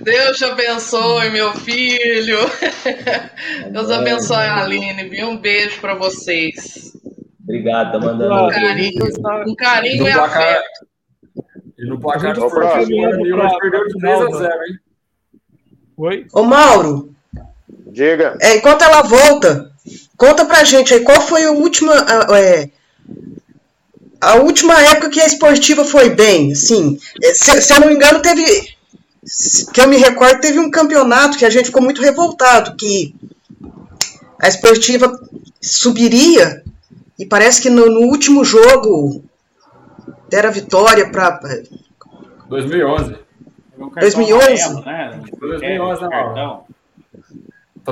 [0.00, 2.38] Deus te abençoe, meu filho.
[3.72, 5.30] Deus abençoe a Aline, viu?
[5.30, 6.92] Um beijo para vocês.
[7.42, 8.34] Obrigado, tá mandando.
[8.34, 9.04] Um carinho,
[9.46, 10.86] um carinho e afeto.
[11.78, 12.86] E no placar do próximo,
[13.60, 14.78] perdeu de 3 a 0, hein?
[15.96, 16.26] Oi?
[16.32, 17.14] Ô, Mauro.
[17.86, 18.36] Diga.
[18.40, 19.70] É, enquanto ela volta,
[20.16, 21.94] conta pra gente aí qual foi a última.
[22.36, 22.70] É,
[24.20, 26.98] a última época que a esportiva foi bem, assim.
[27.34, 28.74] Se, se eu não me engano, teve.
[29.72, 33.14] Que eu me recordo, teve um campeonato que a gente ficou muito revoltado, que
[34.38, 35.18] a esportiva
[35.60, 36.62] subiria
[37.18, 39.24] e parece que no, no último jogo
[40.28, 41.40] deram a vitória para
[42.48, 43.16] 2011.
[43.78, 44.62] 2011?
[44.62, 45.22] Amarelo, né?
[45.40, 46.04] 2011,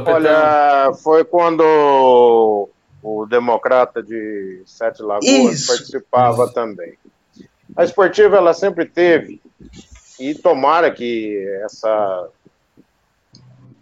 [0.01, 0.15] cartão.
[0.15, 2.69] Olha, foi quando
[3.03, 5.67] o democrata de Sete Lagoas Isso.
[5.67, 6.97] participava também.
[7.77, 9.41] A esportiva ela sempre teve,
[10.21, 12.29] e tomara que essa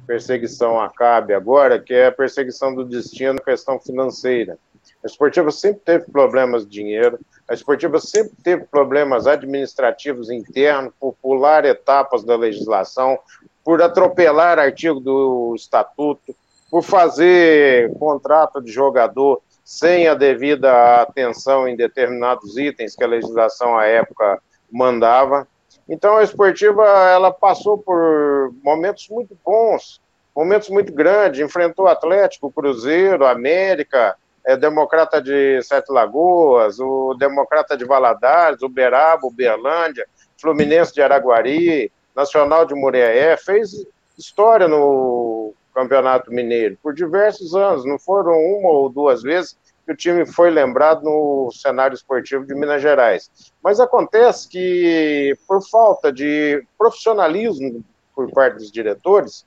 [0.07, 4.59] perseguição acabe agora, que é a perseguição do destino, questão financeira.
[5.03, 11.15] A esportiva sempre teve problemas de dinheiro, a esportiva sempre teve problemas administrativos internos, por
[11.23, 13.19] pular etapas da legislação,
[13.65, 16.35] por atropelar artigo do estatuto,
[16.71, 23.79] por fazer contrato de jogador sem a devida atenção em determinados itens que a legislação
[23.79, 24.41] à época
[24.71, 25.47] mandava.
[25.89, 30.01] Então a esportiva ela passou por momentos muito bons,
[30.37, 37.85] momentos muito grandes, enfrentou Atlético, Cruzeiro, América, é, Democrata de Sete Lagoas, o Democrata de
[37.85, 40.07] Valadares, Uberaba, Uberlândia,
[40.41, 43.87] Fluminense de Araguari, Nacional de Muriaé, fez
[44.19, 49.97] história no Campeonato Mineiro por diversos anos, não foram uma ou duas vezes que o
[49.97, 53.31] time foi lembrado no cenário esportivo de Minas Gerais.
[53.63, 57.85] Mas acontece que, por falta de profissionalismo
[58.15, 59.47] por parte dos diretores,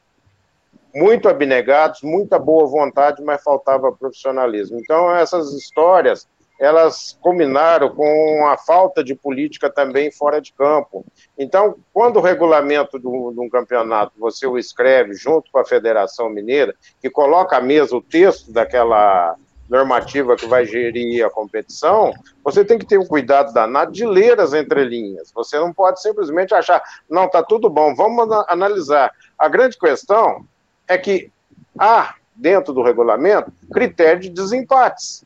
[0.93, 4.79] muito abnegados, muita boa vontade, mas faltava profissionalismo.
[4.79, 6.27] Então, essas histórias,
[6.59, 11.03] elas combinaram com a falta de política também fora de campo.
[11.37, 16.75] Então, quando o regulamento de um campeonato você o escreve junto com a Federação Mineira,
[17.01, 19.35] que coloca à mesa o texto daquela
[19.67, 22.13] normativa que vai gerir a competição,
[22.43, 25.31] você tem que ter um cuidado danado de ler as entrelinhas.
[25.33, 29.11] Você não pode simplesmente achar, não, tá tudo bom, vamos analisar.
[29.39, 30.45] A grande questão
[30.87, 31.31] é que
[31.77, 35.23] há, dentro do regulamento, critério de desempates.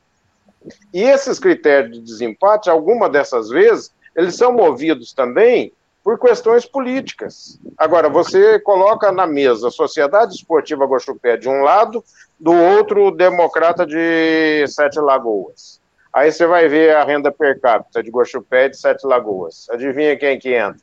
[0.93, 5.72] E esses critérios de desempate, alguma dessas vezes, eles são movidos também
[6.03, 7.60] por questões políticas.
[7.78, 12.03] Agora, você coloca na mesa a Sociedade Esportiva Guaxupé de um lado,
[12.39, 15.82] do outro, o Democrata de Sete Lagoas.
[16.14, 19.68] Aí você vai ver a renda per capita de Guaxupé de Sete Lagoas.
[19.70, 20.82] Adivinha quem que entra?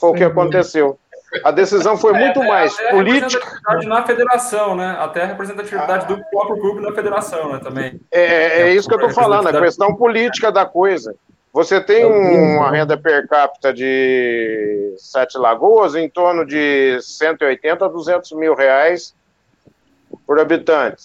[0.00, 0.98] Foi o que aconteceu.
[1.44, 3.22] A decisão foi É, muito até- mais até a política.
[3.44, 4.96] representatividade na federação, né?
[4.98, 7.60] Até a representatividade do próprio clube na federação, né?
[7.62, 8.00] Também.
[8.10, 11.14] É, é isso que eu estou falando, a questão política da coisa.
[11.52, 18.32] Você tem uma renda per capita de Sete Lagoas em torno de 180 a 200
[18.32, 19.14] mil reais
[20.26, 21.02] por habitante.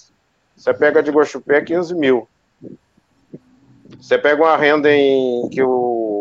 [0.55, 2.27] Você pega de Guaxupé 15 mil.
[3.99, 6.12] Você pega uma renda em que o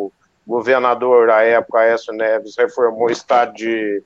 [0.52, 4.02] governador, à época, Aécio Neves, reformou o estado de,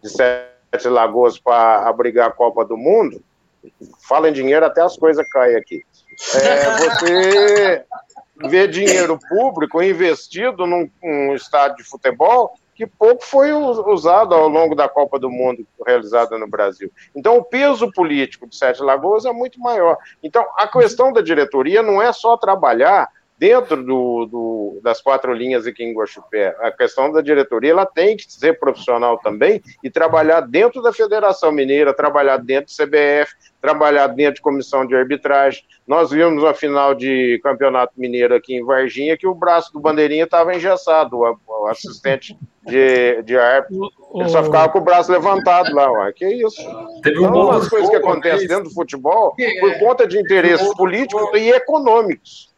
[0.00, 3.20] de Sete Lagoas para abrigar a Copa do Mundo.
[4.06, 5.82] Fala em dinheiro, até as coisas caem aqui.
[6.36, 7.84] É, você
[8.48, 14.76] vê dinheiro público investido num, num estádio de futebol que pouco foi usado ao longo
[14.76, 16.90] da Copa do Mundo realizada no Brasil.
[17.16, 19.96] Então, o peso político de Sete Lagoas é muito maior.
[20.22, 23.08] Então, a questão da diretoria não é só trabalhar
[23.38, 26.54] dentro do, do, das quatro linhas aqui em Guaxupé.
[26.60, 31.50] A questão da diretoria ela tem que ser profissional também e trabalhar dentro da Federação
[31.50, 35.64] Mineira, trabalhar dentro do CBF, trabalhar dentro de comissão de arbitragem.
[35.86, 40.24] Nós vimos a final de campeonato mineiro aqui em Varginha que o braço do bandeirinha
[40.24, 43.90] estava engessado, o, o assistente de, de árbitro.
[44.14, 46.12] Ele só ficava com o braço levantado lá, ué.
[46.12, 46.62] que isso?
[47.02, 51.50] Teve então, as coisas que acontecem dentro do futebol por conta de interesses políticos e
[51.50, 52.53] econômicos.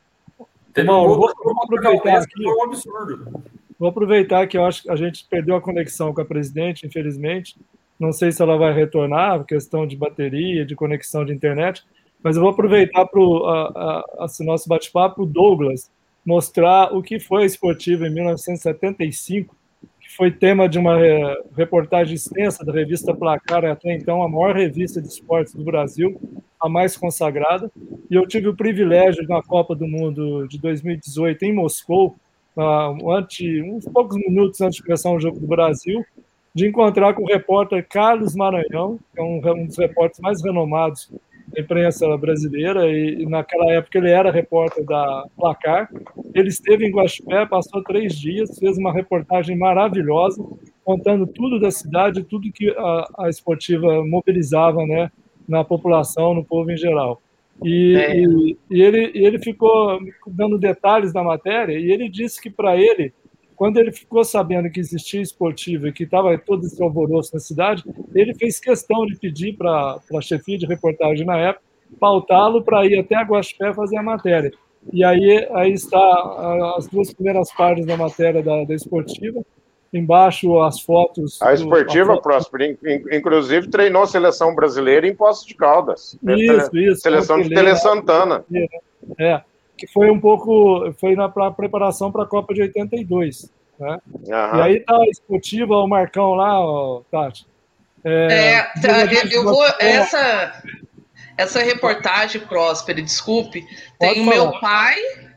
[0.77, 2.43] Teve Bom, vou, vou aproveitar aqui.
[2.43, 3.43] Foi um absurdo.
[3.79, 7.57] Vou aproveitar que eu acho que a gente perdeu a conexão com a presidente, infelizmente.
[7.99, 11.83] Não sei se ela vai retornar, questão de bateria, de conexão de internet,
[12.22, 15.91] mas eu vou aproveitar para o nosso bate-papo, Douglas,
[16.27, 19.61] mostrar o que foi a esportiva em 1975, que
[20.17, 25.01] foi tema de uma é, reportagem extensa da revista Placar, até então a maior revista
[25.01, 26.19] de esportes do Brasil,
[26.61, 27.71] a mais consagrada.
[28.11, 32.17] E eu tive o privilégio, na Copa do Mundo de 2018, em Moscou,
[32.57, 36.05] uh, uns poucos minutos antes de começar o jogo do Brasil,
[36.55, 41.11] de encontrar com o repórter Carlos Maranhão, que é um, um dos repórteres mais renomados
[41.49, 45.90] da imprensa brasileira, e, e, naquela época ele era repórter da Placar.
[46.34, 50.42] Ele esteve em Guaxupé, passou três dias, fez uma reportagem maravilhosa,
[50.84, 55.11] contando tudo da cidade, tudo que a, a esportiva mobilizava né,
[55.49, 57.20] na população, no povo em geral.
[57.64, 58.16] E, é.
[58.18, 63.12] e, e ele, ele ficou dando detalhes da matéria, e ele disse que para ele
[63.57, 67.83] quando ele ficou sabendo que existia esportivo e que estava todo esse alvoroço na cidade,
[68.15, 71.67] ele fez questão de pedir para a chefia de reportagem na época
[71.99, 74.53] pautá-lo para ir até a Guaxupé fazer a matéria.
[74.93, 79.41] E aí, aí está as duas primeiras páginas da matéria da, da esportiva,
[79.93, 81.41] embaixo as fotos.
[81.43, 82.77] A esportiva, do, a Próspero,
[83.13, 86.19] inclusive treinou a seleção brasileira em Poços de Caldas.
[86.23, 87.01] Isso, isso.
[87.01, 88.45] Seleção de Tele Santana.
[89.19, 89.41] É
[89.77, 93.51] que foi um pouco, foi na pra, preparação para a Copa de 82.
[93.79, 93.99] Né?
[94.12, 94.59] Uhum.
[94.59, 97.47] E aí tá a esportiva, o Marcão lá, ó, Tati.
[98.05, 99.66] É, é tá, eu, eu vou.
[99.79, 100.62] Essa,
[101.37, 103.64] essa reportagem, Próspero, desculpe,
[103.99, 104.97] tem o meu pai,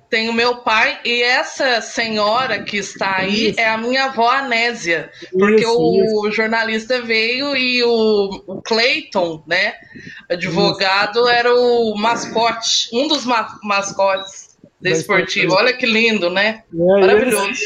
[0.09, 3.59] tem o meu pai e essa senhora que está aí isso.
[3.59, 6.31] é a minha avó Anésia, porque isso, o isso.
[6.31, 9.73] jornalista veio e o, o Clayton, né,
[10.27, 15.53] advogado, era o mascote, um dos ma mascotes da esportiva.
[15.53, 16.63] Olha que lindo, né?
[16.73, 17.61] É, Maravilhoso.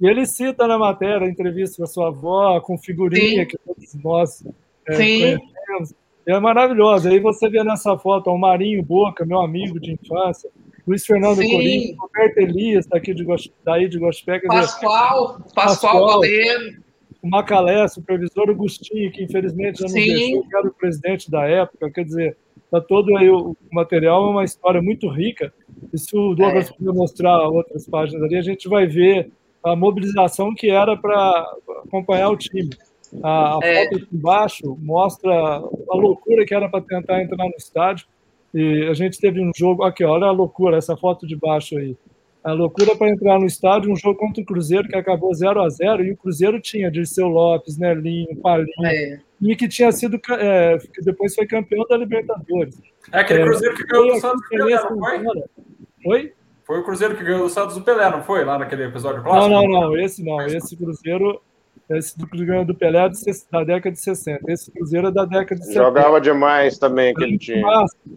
[0.00, 3.46] E ele, ele, cita na matéria a entrevista com a sua avó, com figurinha Sim.
[3.46, 4.44] que todos nós
[4.88, 5.20] é, Sim.
[5.20, 5.94] conhecemos.
[6.26, 7.08] É maravilhoso.
[7.08, 10.50] Aí você vê nessa foto o Marinho Boca, meu amigo de infância,
[10.86, 11.50] Luiz Fernando Sim.
[11.50, 13.24] Corinthians, Roberto Elias, tá aqui de,
[13.64, 14.40] daí de Gospé.
[14.40, 16.84] Pascoal, Pascoal, Pascoal goleiro.
[17.22, 20.14] O Macalé, supervisor Agostinho, que infelizmente já não Sim.
[20.14, 21.90] deixou, que era o presidente da época.
[21.90, 22.36] Quer dizer,
[22.70, 25.52] tá todo aí o material, é uma história muito rica.
[25.90, 26.74] E se o Douglas é.
[26.92, 29.30] mostrar outras páginas ali, a gente vai ver
[29.62, 31.56] a mobilização que era para
[31.86, 32.68] acompanhar o time.
[33.22, 33.84] A, a é.
[33.84, 38.06] foto aqui embaixo mostra a loucura que era para tentar entrar no estádio.
[38.54, 41.96] E a gente teve um jogo, aqui, olha a loucura, essa foto de baixo aí.
[42.44, 45.68] A loucura para entrar no estádio, um jogo contra o Cruzeiro que acabou 0 a
[45.68, 49.18] 0 e o Cruzeiro tinha Dirceu Lopes, Nelinho, Palinho, é.
[49.40, 52.80] e que tinha sido, é, que depois foi campeão da Libertadores.
[53.10, 55.22] É aquele é, Cruzeiro que ganhou do Santos do Pelé, não foi?
[56.06, 56.32] Oi?
[56.64, 58.44] Foi o Cruzeiro que ganhou do Santos do Pelé, não foi?
[58.44, 59.52] Lá naquele episódio clássico?
[59.52, 60.40] Não, não, não, esse não.
[60.42, 61.40] Esse Cruzeiro
[61.90, 63.10] esse do Cruzeiro do Pelé é
[63.50, 64.40] da década de 60.
[64.50, 65.84] Esse Cruzeiro é da década de 70.
[65.84, 67.62] Jogava demais também aquele time.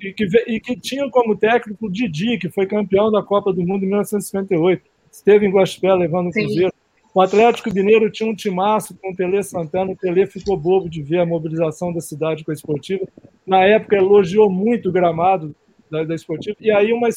[0.02, 3.62] E que, e que tinha como técnico o Didi, que foi campeão da Copa do
[3.62, 4.84] Mundo em 1958.
[5.12, 6.74] Esteve em Guaxupé levando o Cruzeiro.
[7.14, 9.92] O Atlético Mineiro tinha um timaço com o Tele Santana.
[9.92, 13.06] O Tele ficou bobo de ver a mobilização da cidade com a esportiva.
[13.46, 15.56] Na época, elogiou muito o gramado
[15.90, 16.56] da, da esportiva.
[16.62, 17.10] E aí, uma,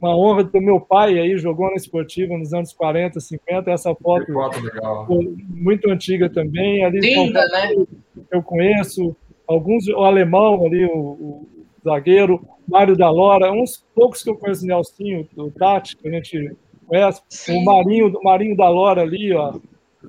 [0.00, 3.70] uma honra do meu pai aí jogou na esportiva nos anos 40, 50.
[3.70, 5.08] Essa foto, foto legal.
[5.48, 6.84] muito antiga também.
[6.84, 7.74] Ali Linda, né?
[8.30, 9.16] Eu conheço
[9.46, 11.48] alguns, o alemão ali, o, o
[11.84, 16.10] zagueiro, Mário da Lora, uns poucos que eu conheço, o Nelsinho, o Tati, que a
[16.10, 16.56] gente
[16.86, 17.58] conhece, Sim.
[17.58, 19.54] o Marinho, o Marinho da Lora ali, ó,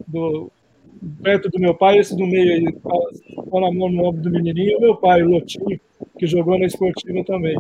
[0.08, 0.52] do,
[1.24, 4.78] perto do meu pai, esse do meio aí, com a mão no ombro do menininho,
[4.78, 5.80] o meu pai, o Lotinho,
[6.18, 7.58] que jogou na esportiva também.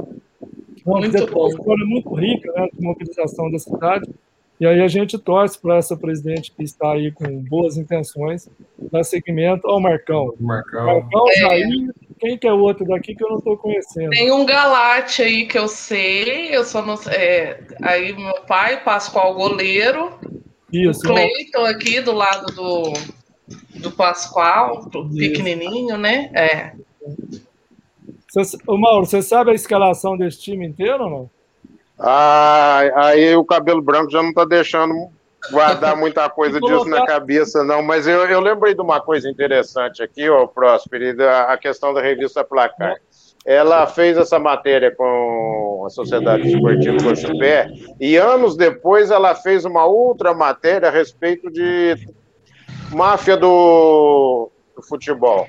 [0.90, 1.48] Uma muito bom.
[1.48, 4.10] história muito rica né, de mobilização da cidade.
[4.60, 8.50] E aí a gente torce para essa presidente que está aí com boas intenções,
[8.92, 10.36] dar seguimento ao Marcão.
[10.38, 10.86] Marcão.
[10.86, 11.34] Marcão, é.
[11.36, 14.10] Jair, quem que é o outro daqui que eu não estou conhecendo?
[14.10, 19.34] Tem um Galate aí que eu sei, eu só não é, Aí meu pai, Pascoal
[19.34, 20.20] Goleiro.
[20.74, 21.00] Isso.
[21.06, 22.94] O Cleiton aqui do lado do,
[23.80, 26.30] do Pascoal, pequenininho, né?
[26.34, 26.74] É.
[28.34, 31.30] Você, ô Mauro, você sabe a escalação desse time inteiro ou não?
[32.00, 35.10] Ah, aí o cabelo branco já não está deixando
[35.52, 37.82] guardar muita coisa disso na cabeça, não.
[37.82, 41.04] Mas eu, eu lembrei de uma coisa interessante aqui, ó, Próspero,
[41.48, 42.96] a questão da revista Placar.
[43.46, 49.86] Ela fez essa matéria com a Sociedade Esportiva Cochupé e anos depois ela fez uma
[49.86, 51.96] outra matéria a respeito de
[52.92, 55.48] máfia do, do futebol.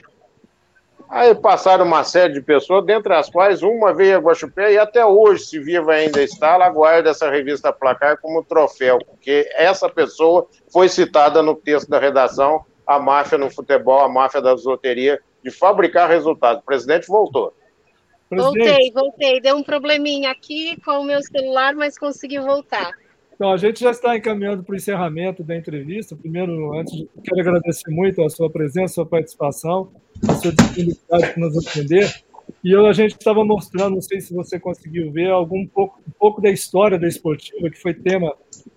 [1.10, 5.04] Aí passaram uma série de pessoas, dentre as quais uma veio a Guaxupé e até
[5.04, 10.46] hoje, se viva ainda está, ela guarda essa revista Placar como troféu, porque essa pessoa
[10.72, 15.50] foi citada no texto da redação, a máfia no futebol, a máfia da loteria, de
[15.50, 16.62] fabricar resultados.
[16.62, 17.52] O presidente voltou.
[18.28, 18.68] Presidente.
[18.68, 19.40] Voltei, voltei.
[19.40, 22.92] Deu um probleminha aqui com o meu celular, mas consegui voltar.
[23.40, 26.14] Então, a gente já está encaminhando para o encerramento da entrevista.
[26.14, 29.90] Primeiro, antes quero agradecer muito a sua presença, a sua participação,
[30.28, 32.22] a sua disponibilidade para nos atender.
[32.62, 36.10] E eu, a gente estava mostrando, não sei se você conseguiu ver, algum pouco, um
[36.18, 38.30] pouco da história da esportiva, que foi tema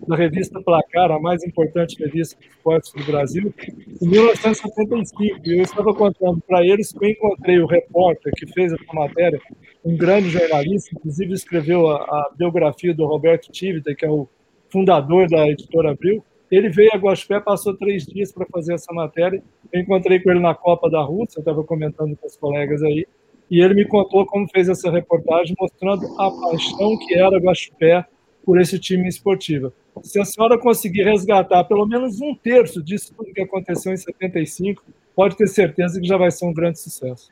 [0.08, 3.52] da revista Placar, a mais importante revista de esportes do Brasil,
[4.00, 5.40] em 1975.
[5.44, 9.38] E eu estava contando para eles que eu encontrei o repórter que fez essa matéria,
[9.84, 14.26] um grande jornalista, inclusive escreveu a, a biografia do Roberto Tivita, que é o
[14.74, 19.40] fundador da editora Abril, ele veio a Guaxupé, passou três dias para fazer essa matéria.
[19.72, 23.06] Eu encontrei com ele na Copa da Rússia, eu estava comentando com os colegas aí,
[23.48, 28.04] e ele me contou como fez essa reportagem, mostrando a paixão que era Guaxupé
[28.44, 29.72] por esse time esportivo.
[30.02, 34.82] Se a senhora conseguir resgatar pelo menos um terço disso tudo que aconteceu em 75,
[35.14, 37.30] pode ter certeza que já vai ser um grande sucesso.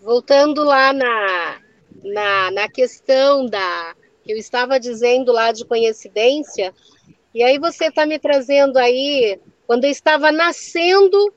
[0.00, 1.56] Voltando lá na,
[2.02, 3.94] na, na questão da,
[4.26, 6.74] eu estava dizendo lá de coincidência,
[7.34, 11.32] e aí você está me trazendo aí, quando eu estava nascendo,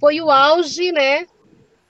[0.00, 1.26] foi o auge, né,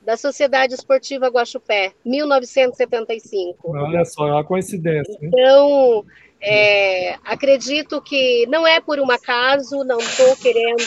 [0.06, 3.58] da Sociedade Esportiva Guaxupé, 1975.
[3.76, 5.18] Olha só, é uma coincidência.
[5.20, 5.30] Hein?
[5.32, 6.04] Então,
[6.40, 10.80] é, acredito que não é por um acaso, não estou querendo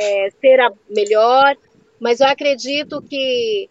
[0.00, 1.56] é, ser a melhor,
[1.98, 3.68] mas eu acredito que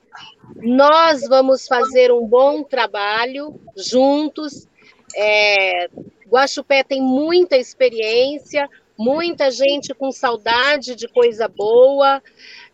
[0.57, 4.67] nós vamos fazer um bom trabalho juntos
[5.15, 5.89] é,
[6.27, 12.21] Guaxupé tem muita experiência, muita gente com saudade de coisa boa.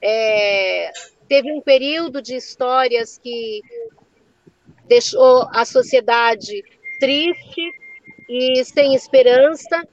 [0.02, 0.92] É,
[1.28, 3.62] teve um período de histórias que
[4.88, 6.64] deixou a sociedade
[7.00, 7.62] triste
[8.30, 9.88] e sem esperança,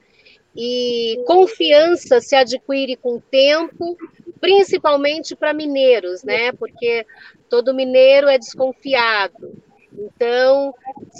[0.55, 3.97] e confiança se adquire com o tempo,
[4.41, 6.51] principalmente para mineiros, né?
[6.53, 7.05] Porque
[7.49, 9.61] todo mineiro é desconfiado.
[9.93, 10.73] Então,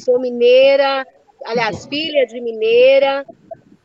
[0.04, 1.06] sou mineira,
[1.50, 3.26] aliás, filha de mineira,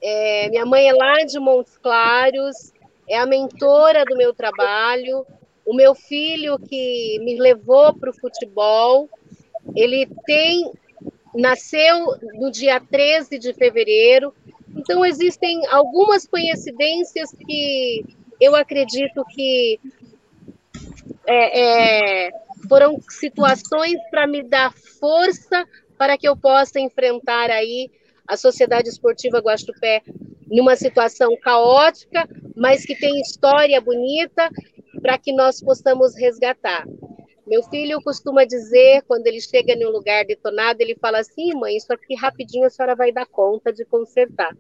[0.02, 2.74] é, minha mãe é lá de Montes Claros,
[3.08, 5.26] é a mentora do meu trabalho.
[5.64, 9.08] O meu filho que me levou para o futebol,
[9.74, 10.70] ele tem
[11.34, 14.34] nasceu no dia 13 de fevereiro.
[14.76, 18.04] Então existem algumas coincidências que
[18.38, 19.80] eu acredito que
[21.26, 22.30] é, é,
[22.68, 24.70] foram situações para me dar
[25.00, 25.66] força
[25.98, 27.90] para que eu possa enfrentar aí
[28.26, 30.02] a Sociedade Esportiva Guaxupé
[30.46, 34.48] numa situação caótica, mas que tem história bonita
[35.00, 36.86] para que nós possamos resgatar.
[37.46, 41.76] Meu filho costuma dizer, quando ele chega em um lugar detonado, ele fala assim, mãe,
[41.76, 44.56] isso aqui rapidinho a senhora vai dar conta de consertar.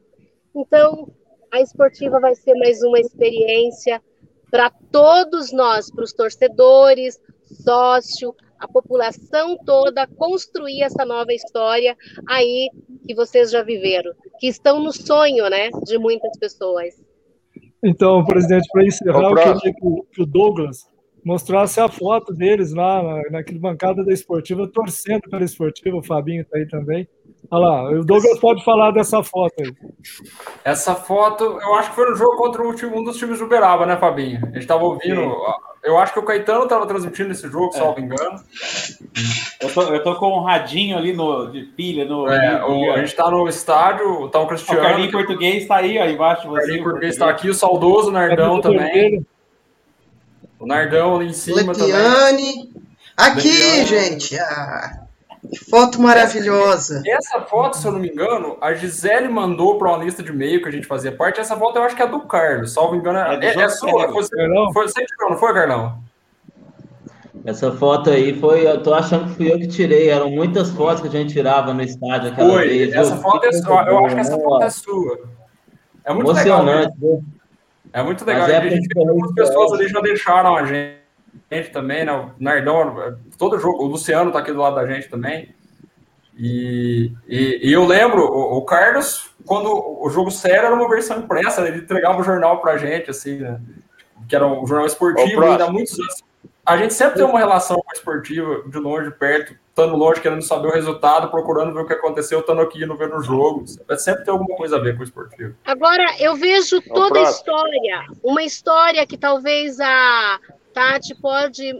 [0.54, 1.10] Então,
[1.50, 4.02] a esportiva vai ser mais uma experiência
[4.50, 11.96] para todos nós, para os torcedores, sócio, a população toda construir essa nova história
[12.28, 12.70] aí
[13.06, 16.94] que vocês já viveram, que estão no sonho, né, de muitas pessoas.
[17.82, 19.74] Então, presidente, para encerrar, eu queria
[20.12, 20.88] que o Douglas
[21.24, 26.58] mostrasse a foto deles lá naquele bancada da esportiva, torcendo pela esportiva, o Fabinho está
[26.58, 27.08] aí também.
[27.50, 29.74] Olha lá, o Douglas pode falar dessa foto aí.
[30.64, 33.44] Essa foto, eu acho que foi no jogo contra o último, um dos times do
[33.44, 34.40] Uberaba, né, Fabinho?
[34.42, 35.36] A gente estava ouvindo.
[35.82, 37.78] Eu acho que o Caetano estava transmitindo esse jogo, é.
[37.78, 38.40] salvo engano.
[39.60, 42.06] Eu tô, eu tô com um radinho ali no, de pilha.
[42.06, 44.80] No, é, no, o, a gente está no estádio, tá o Cristiano.
[44.80, 46.56] O Carlinho Português está aí, ó, embaixo de você.
[46.56, 49.26] O Carlinho Português está aqui, o saudoso Nardão é também.
[50.58, 51.92] O Nardão ali em cima Lepiane.
[51.92, 52.70] também.
[53.14, 53.86] Aqui, Lepiane.
[53.86, 54.38] gente.
[54.38, 55.03] Ah.
[55.70, 57.02] Foto maravilhosa.
[57.06, 60.30] Essa, essa, foto, se eu não me engano, a Gisele mandou para uma lista de
[60.30, 61.40] e-mail que a gente fazia parte.
[61.40, 63.18] Essa foto eu acho que é do Carlos, salvo engano.
[63.18, 64.08] É, é, é sua.
[64.08, 64.24] Foi,
[64.72, 65.98] foi, você que tirou, não foi, Carlão?
[67.44, 70.08] Essa foto aí foi, eu tô achando que fui eu que tirei.
[70.08, 72.68] Eram muitas fotos que a gente tirava no estádio aquela foi.
[72.68, 72.92] vez.
[72.92, 73.82] Essa foto é sua.
[73.82, 75.20] Eu acho que essa foto é sua.
[76.04, 77.16] É muito Emocionante, legal.
[77.16, 77.22] Né?
[77.92, 78.48] É muito legal.
[78.48, 81.03] É a gente, algumas pessoas ali já deixaram a gente
[81.50, 82.12] gente também, né?
[82.12, 85.54] O Nardão, todo jogo, o Luciano tá aqui do lado da gente também.
[86.36, 91.18] E, e, e eu lembro, o, o, Carlos, quando o jogo sério era uma versão
[91.18, 93.60] impressa, ele entregava o jornal pra gente, assim, né?
[94.28, 96.24] Que era um jornal esportivo, ainda muitos anos.
[96.66, 100.20] A gente sempre tem uma relação com a esportiva, de longe, de perto, estando longe,
[100.20, 103.64] querendo saber o resultado, procurando ver o que aconteceu, estando aqui não vendo o jogo.
[103.98, 105.54] Sempre tem alguma coisa a ver com o esportivo.
[105.66, 110.40] Agora, eu vejo toda a história, uma história que talvez a
[110.74, 111.72] Tati pode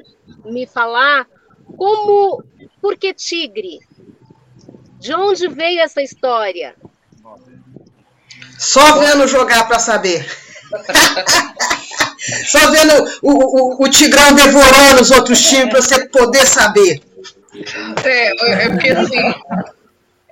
[0.44, 1.26] me falar,
[1.76, 2.42] como,
[2.80, 3.80] por que Tigre?
[5.00, 6.76] De onde veio essa história?
[8.58, 10.24] Só vendo jogar para saber.
[12.46, 17.02] Só vendo o, o, o Tigrão devorando os outros times para você poder saber.
[18.02, 19.34] É, é porque assim,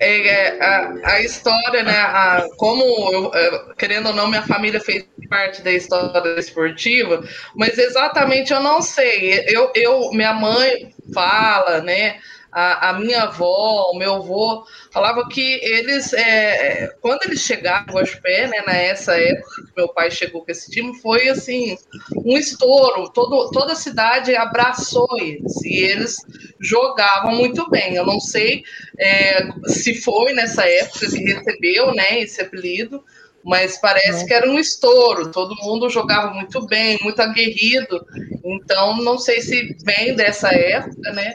[0.03, 1.97] é, é, a, a, história, né?
[1.97, 7.23] A, como eu, é, querendo ou não, minha família fez parte da história esportiva,
[7.55, 9.45] mas exatamente eu não sei.
[9.47, 12.17] Eu, eu minha mãe fala, né?
[12.53, 17.97] A, a minha avó, o meu avô, falava que eles, é, é quando eles chegaram
[17.97, 21.79] ao pé, né, nessa época que meu pai chegou com esse time, foi assim,
[22.25, 26.17] um estouro, todo, toda a cidade abraçou eles, e eles
[26.61, 27.95] jogavam muito bem.
[27.95, 28.63] Eu não sei
[28.99, 33.03] é, se foi nessa época que recebeu né, esse apelido,
[33.43, 38.07] mas parece que era um estouro, todo mundo jogava muito bem, muito aguerrido,
[38.45, 41.33] então não sei se vem dessa época, né?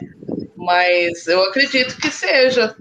[0.58, 2.74] Mas eu acredito que seja.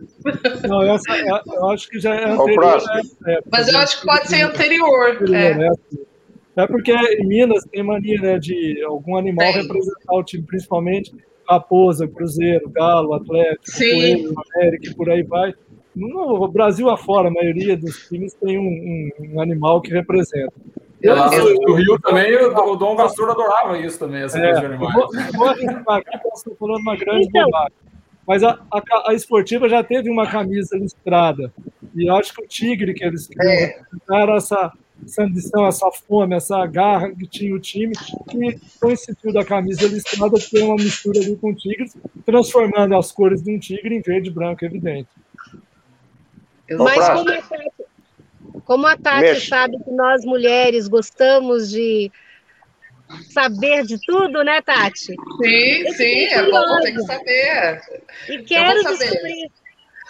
[0.67, 2.81] Não, essa, é, eu acho que já é anterior.
[3.21, 3.37] Né?
[3.51, 5.11] mas eu acho que pode ser anterior.
[5.11, 5.53] anterior é.
[5.55, 5.69] Né?
[6.57, 9.61] é porque em Minas tem mania né, de algum animal tem.
[9.61, 11.13] representar o time, principalmente
[11.47, 15.53] Raposa, Cruzeiro, Galo, Atlético, Coelho, América e por aí vai.
[15.95, 20.53] No Brasil afora, a maioria dos times tem um, um, um animal que representa.
[21.07, 24.65] Eu, no Rio também, o, o Dom Vassoura adorava isso também, essa é, coisa de
[24.65, 24.93] animais.
[24.93, 27.73] Vou, vou arriscar aqui, estou falando uma grande então, bobagem.
[28.27, 28.81] Mas a, a,
[29.11, 31.53] a, esportiva já teve uma camisa listrada.
[31.95, 33.65] E eu acho que o Tigre, que eles é.
[33.65, 34.73] representaram essa,
[35.05, 37.93] essa ambição, essa fome, essa garra que tinha o time,
[38.29, 41.89] que coincidiu da camisa listrada ter uma mistura ali com o Tigre,
[42.25, 45.07] transformando as cores de um tigre em verde e branco, evidente.
[46.69, 47.41] Mas como é
[48.67, 49.47] como a Tati Mexe.
[49.47, 52.11] sabe que nós mulheres gostamos de
[53.29, 55.15] saber de tudo, né, Tati?
[55.41, 57.81] Sim, sim, é bom, tem que saber.
[58.27, 59.49] E quero descobrir.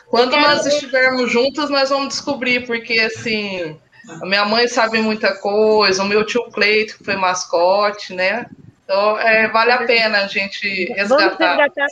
[0.09, 0.41] Quando quero...
[0.41, 3.79] nós estivermos juntas, nós vamos descobrir, porque assim,
[4.21, 8.47] a minha mãe sabe muita coisa, o meu tio Cleito, que foi mascote, né?
[8.87, 11.57] Então, é, vale a pena a gente resgatar.
[11.57, 11.87] resgatar.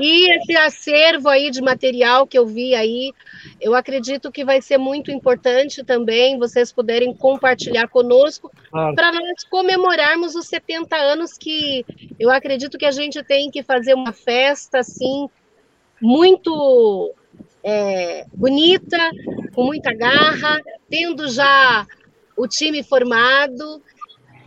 [0.00, 3.12] E esse acervo aí de material que eu vi aí,
[3.60, 8.96] eu acredito que vai ser muito importante também vocês puderem compartilhar conosco claro.
[8.96, 11.86] para nós comemorarmos os 70 anos que
[12.18, 15.28] eu acredito que a gente tem que fazer uma festa assim
[16.02, 17.14] muito
[17.62, 18.98] é, bonita,
[19.54, 21.86] com muita garra, tendo já
[22.36, 23.80] o time formado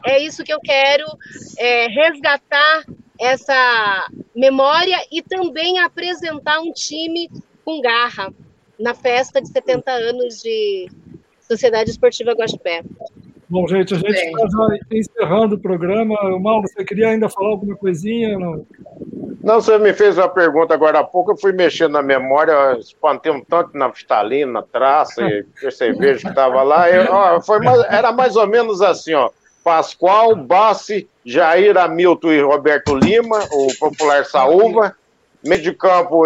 [0.05, 1.05] é isso que eu quero
[1.57, 2.85] é, resgatar
[3.19, 7.29] essa memória e também apresentar um time
[7.65, 8.31] com garra
[8.79, 10.87] na festa de 70 anos de
[11.41, 12.83] Sociedade Esportiva Guaxupé.
[13.49, 16.15] Bom, gente, a gente está já encerrando o programa.
[16.37, 18.37] Mauro, você queria ainda falar alguma coisinha?
[18.37, 18.65] Não?
[19.41, 23.31] Não, você me fez uma pergunta agora há pouco, eu fui mexendo na memória, espantei
[23.31, 26.89] um tanto na naftalina, traça e cerveja que estava lá.
[26.89, 29.29] Eu, ó, foi mais, era mais ou menos assim, ó.
[29.67, 34.95] Pascoal, Bassi, Jair Hamilton e Roberto Lima, o popular Saúva.
[35.43, 35.77] Meio de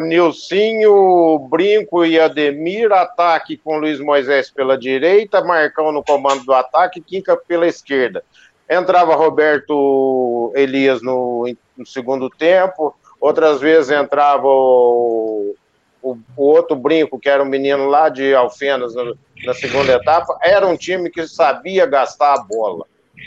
[0.04, 2.92] Nilcinho, Brinco e Ademir.
[2.92, 5.44] Ataque com Luiz Moisés pela direita.
[5.44, 7.02] Marcão no comando do ataque.
[7.02, 8.24] Quinca pela esquerda.
[8.70, 12.96] Entrava Roberto Elias no, no segundo tempo.
[13.20, 15.56] Outras vezes entrava o,
[16.00, 20.38] o, o, outro Brinco, que era um menino lá de Alfenas, no, na segunda etapa.
[20.44, 22.86] Era um time que sabia gastar a bola.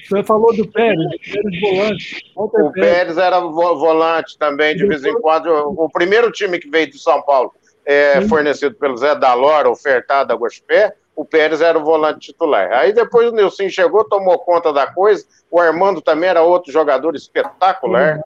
[0.08, 0.98] Você falou do Pérez,
[1.32, 2.32] Pérez volante.
[2.36, 2.72] O Pérez.
[2.72, 5.48] Pérez era volante também, de vez em quando.
[5.48, 7.52] O primeiro time que veio de São Paulo,
[7.84, 12.72] é, fornecido pelo Zé Dalora, ofertado a Guaxupé, o Pérez era o volante titular.
[12.72, 15.24] Aí depois o Nilson chegou, tomou conta da coisa.
[15.50, 18.20] O Armando também era outro jogador espetacular.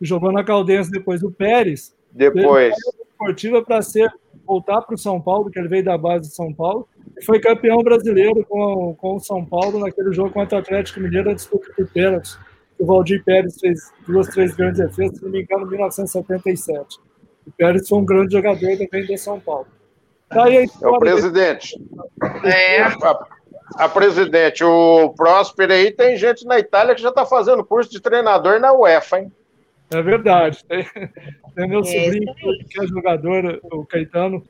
[0.00, 1.94] Jogou na Caldense depois do Pérez.
[2.10, 2.74] Depois.
[3.10, 4.12] Esportiva para ser
[4.44, 6.88] voltar para o São Paulo, que ele veio da base de São Paulo,
[7.22, 11.34] foi campeão brasileiro com, com o São Paulo naquele jogo contra o Atlético Mineiro, a
[11.34, 12.38] disputa por pênaltis.
[12.78, 16.98] O Valdir Pérez fez duas, três grandes defesas, se não me engano, em 1977.
[17.46, 19.66] O Pérez foi um grande jogador também do São Paulo.
[20.30, 21.78] Daí é o presidente.
[22.44, 22.82] É.
[22.82, 23.26] A,
[23.76, 28.00] a, presidente, o Próspero aí, tem gente na Itália que já está fazendo curso de
[28.00, 29.32] treinador na UEFA, hein?
[29.90, 30.64] É verdade.
[30.64, 30.84] Tem,
[31.54, 32.34] tem meu é sobrinho
[32.68, 34.42] que é jogador, o Caetano,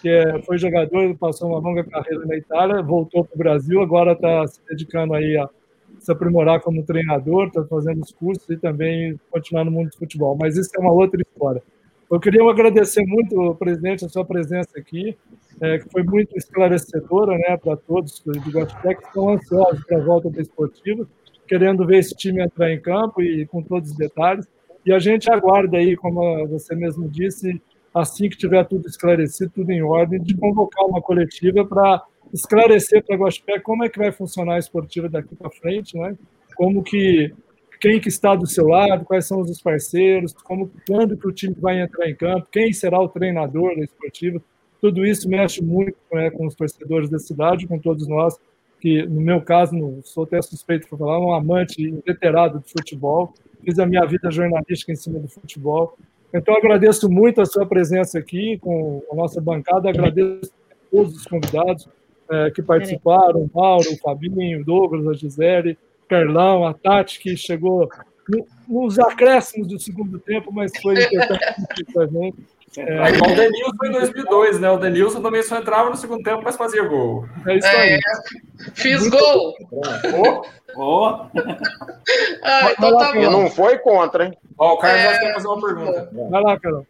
[0.00, 4.12] que é, foi jogador, passou uma longa carreira na Itália, voltou para o Brasil, agora
[4.12, 5.48] está se dedicando aí a
[5.98, 10.36] se aprimorar como treinador, está fazendo os cursos e também continuar no mundo do futebol.
[10.38, 11.62] Mas isso é uma outra história.
[12.10, 15.16] Eu queria agradecer muito, presidente, a sua presença aqui,
[15.60, 20.04] é, que foi muito esclarecedora né, para todos do Guatipé que estão ansiosos para a
[20.04, 21.06] volta da esportiva,
[21.48, 24.46] querendo ver esse time entrar em campo e com todos os detalhes.
[24.84, 27.60] E a gente aguarda aí, como você mesmo disse,
[27.96, 33.16] assim que tiver tudo esclarecido, tudo em ordem, de convocar uma coletiva para esclarecer para
[33.16, 36.14] a Guaxupé como é que vai funcionar a esportiva daqui para frente, né?
[36.56, 37.32] Como que
[37.80, 41.54] quem que está do seu lado, quais são os parceiros, como quando que o time
[41.58, 44.42] vai entrar em campo, quem será o treinador da esportiva.
[44.80, 48.38] Tudo isso mexe muito né, com os torcedores da cidade, com todos nós,
[48.80, 53.32] que no meu caso, não sou até suspeito para falar, um amante inveterado de futebol,
[53.64, 55.96] fiz a minha vida jornalística em cima do futebol.
[56.32, 61.24] Então, agradeço muito a sua presença aqui com a nossa bancada, agradeço a todos os
[61.24, 61.88] convidados
[62.30, 67.20] é, que participaram, o Mauro, o Fabinho, o Douglas, a Gisele, o Carlão, a Tati,
[67.20, 67.88] que chegou
[68.68, 72.36] nos acréscimos do segundo tempo, mas foi importante para a gente.
[72.78, 74.70] É, igual o Denilson em 2002, né?
[74.70, 77.26] O Denilson também só entrava no segundo tempo, mas fazia gol.
[77.46, 77.94] É isso aí.
[77.94, 78.00] É,
[78.74, 79.54] fiz gol.
[79.72, 80.42] Oh,
[80.76, 81.06] oh.
[82.42, 83.30] ah, então tá bom.
[83.30, 84.38] Não foi contra, hein?
[84.58, 85.18] Ó, o Carlos é...
[85.18, 86.10] quer fazer uma pergunta.
[86.30, 86.86] Vai lá, Carol.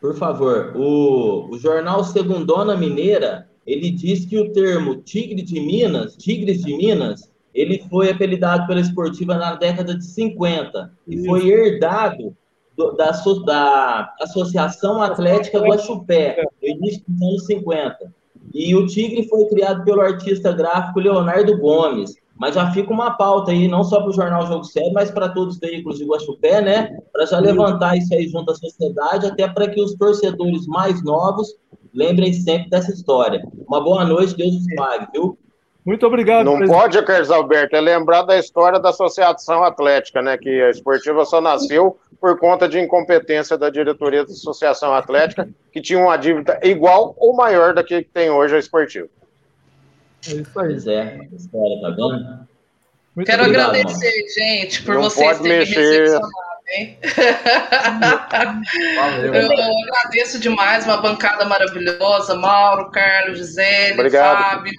[0.00, 6.14] Por favor, o, o jornal Segundona Mineira, ele diz que o termo Tigre de Minas,
[6.16, 12.36] Tigres de Minas, ele foi apelidado pela esportiva na década de 50 e foi herdado
[12.76, 13.10] do, da,
[13.44, 18.14] da, Associação Atlética Guaxupé, no início dos anos 50.
[18.52, 22.14] E o Tigre foi criado pelo artista gráfico Leonardo Gomes.
[22.36, 25.28] Mas já fica uma pauta aí, não só para o Jornal Jogo Sério, mas para
[25.28, 26.98] todos os veículos de Guaxupé, né?
[27.12, 31.54] Para já levantar isso aí junto à sociedade, até para que os torcedores mais novos
[31.94, 33.46] lembrem sempre dessa história.
[33.68, 35.38] Uma boa noite, Deus os pague, viu?
[35.84, 36.44] Muito obrigado.
[36.44, 36.80] Não presidente.
[36.80, 40.38] pode, Carlos Alberto, é lembrar da história da Associação Atlética, né?
[40.38, 45.82] Que a esportiva só nasceu por conta de incompetência da diretoria da Associação Atlética, que
[45.82, 49.08] tinha uma dívida igual ou maior da que tem hoje a esportiva.
[50.26, 50.46] É isso aí.
[50.54, 52.46] Pois é, história, tá vendo?
[53.14, 54.28] Muito Quero obrigado, agradecer, mano.
[54.34, 55.80] gente, por Não vocês terem mexer.
[55.80, 56.32] me recepcionado.
[56.66, 56.98] Hein?
[59.22, 64.42] Eu agradeço demais, uma bancada maravilhosa, Mauro, Carlos, Gisele, Obrigado.
[64.42, 64.72] Fábio,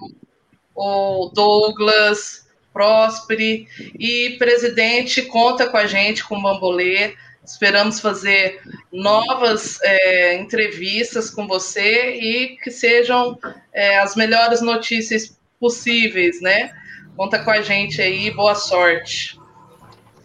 [0.75, 7.15] o Douglas, Próspere e presidente, conta com a gente, com o Bambolê.
[7.41, 8.59] Esperamos fazer
[8.91, 13.39] novas é, entrevistas com você e que sejam
[13.71, 16.73] é, as melhores notícias possíveis, né?
[17.15, 19.39] Conta com a gente aí, boa sorte.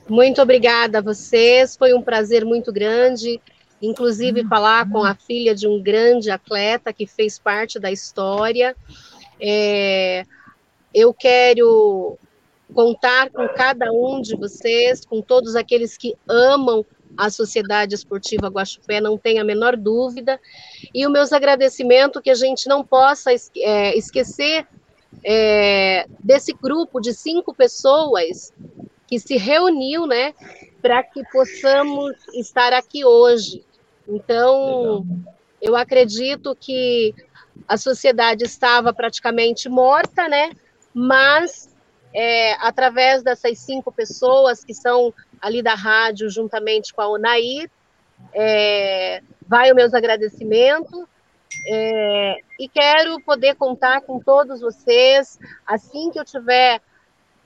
[0.09, 3.41] Muito obrigada a vocês, foi um prazer muito grande,
[3.81, 8.75] inclusive falar com a filha de um grande atleta que fez parte da história.
[9.41, 10.27] É,
[10.95, 12.19] eu quero
[12.75, 16.85] contar com cada um de vocês, com todos aqueles que amam
[17.17, 20.41] a Sociedade Esportiva Guaxupé, não tem a menor dúvida.
[20.95, 24.67] E os meus agradecimentos que a gente não possa é, esquecer
[25.25, 28.53] é, desse grupo de cinco pessoas
[29.07, 30.33] que se reuniu, né,
[30.81, 33.65] para que possamos estar aqui hoje.
[34.09, 35.05] Então,
[35.61, 37.13] eu acredito que
[37.67, 40.53] a sociedade estava praticamente morta, né,
[40.95, 41.75] mas
[42.13, 47.71] é, através dessas cinco pessoas que são ali da rádio, juntamente com a Onair.
[48.35, 51.05] É, vai os meus agradecimentos.
[51.67, 56.81] É, e quero poder contar com todos vocês assim que eu tiver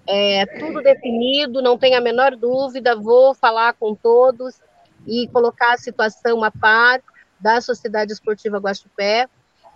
[0.07, 4.61] é, tudo definido, não tenha a menor dúvida, vou falar com todos
[5.07, 7.01] e colocar a situação a par
[7.41, 9.27] da Sociedade Esportiva Guaxupé.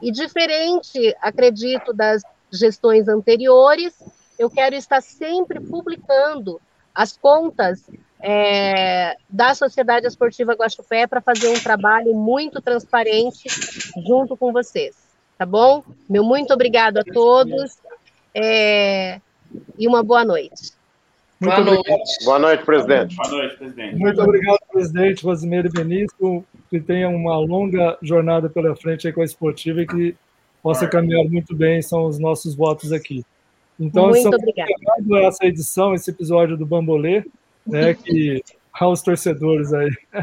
[0.00, 2.22] E diferente, acredito, das
[2.52, 3.94] gestões anteriores,
[4.38, 6.60] eu quero estar sempre publicando
[6.94, 7.84] as contas
[8.20, 13.48] é, da Sociedade Esportiva Guaxupé para fazer um trabalho muito transparente
[14.06, 14.96] junto com vocês,
[15.36, 15.82] tá bom?
[16.08, 17.78] Meu muito obrigado a todos
[18.34, 19.20] é,
[19.78, 20.72] e uma boa noite.
[21.40, 21.80] Muito boa noite.
[21.80, 22.24] Obrigado.
[22.24, 23.16] Boa noite, presidente.
[23.16, 23.96] Boa noite, presidente.
[23.96, 29.24] Muito obrigado, presidente Rosimeire Benício, que tenha uma longa jornada pela frente aí com a
[29.24, 30.16] esportiva e que
[30.62, 33.24] possa caminhar muito bem, são os nossos votos aqui.
[33.78, 35.16] Então, muito obrigado.
[35.18, 37.24] essa edição, esse episódio do Bambolê
[37.68, 39.90] né, que aos torcedores aí.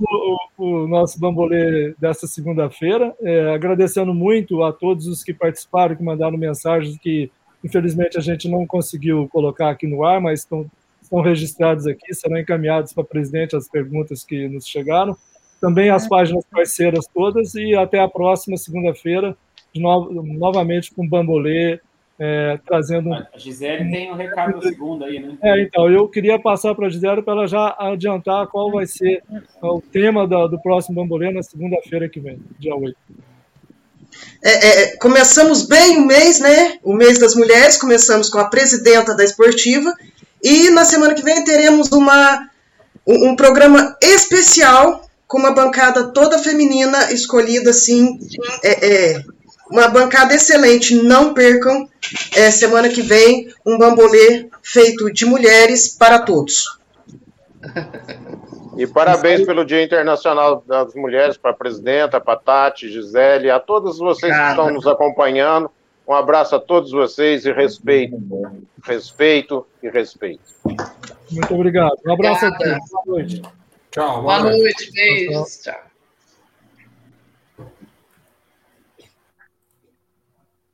[0.00, 6.02] o, o, nosso bambolê dessa segunda-feira, é, agradecendo muito a todos os que participaram, que
[6.02, 7.30] mandaram mensagens que
[7.64, 10.70] infelizmente a gente não conseguiu colocar aqui no ar, mas estão,
[11.02, 15.16] estão registrados aqui, serão encaminhados para o presidente as perguntas que nos chegaram.
[15.60, 19.36] Também as páginas parceiras todas e até a próxima segunda-feira,
[19.74, 21.80] no, novamente com o Bambolê,
[22.18, 23.12] é, trazendo.
[23.12, 25.36] A Gisele tem um recado da segunda aí, né?
[25.42, 29.22] É, então, eu queria passar para a Gisele para ela já adiantar qual vai ser
[29.62, 32.96] o tema do, do próximo Bambolê na segunda-feira que vem, dia 8.
[34.42, 36.78] É, é, começamos bem o mês, né?
[36.82, 39.92] O mês das mulheres, começamos com a presidenta da esportiva,
[40.42, 42.48] e na semana que vem teremos uma,
[43.06, 48.18] um, um programa especial com uma bancada toda feminina escolhida assim.
[48.62, 49.24] É, é,
[49.70, 51.88] uma bancada excelente, não percam.
[52.36, 56.78] É, semana que vem, um bambolê feito de mulheres para todos.
[58.76, 63.58] E parabéns pelo Dia Internacional das Mulheres, para a presidenta, para a Tati, Gisele, a
[63.58, 65.70] todos vocês que estão nos acompanhando.
[66.06, 68.16] Um abraço a todos vocês e respeito.
[68.84, 70.42] Respeito e respeito.
[71.30, 71.96] Muito obrigado.
[72.06, 72.78] Um abraço a todos.
[72.90, 73.42] Boa noite.
[73.96, 74.20] Tchau.
[74.20, 74.62] Boa, boa noite.
[74.62, 74.92] noite.
[74.92, 75.62] Beijos.
[75.62, 75.85] Tchau.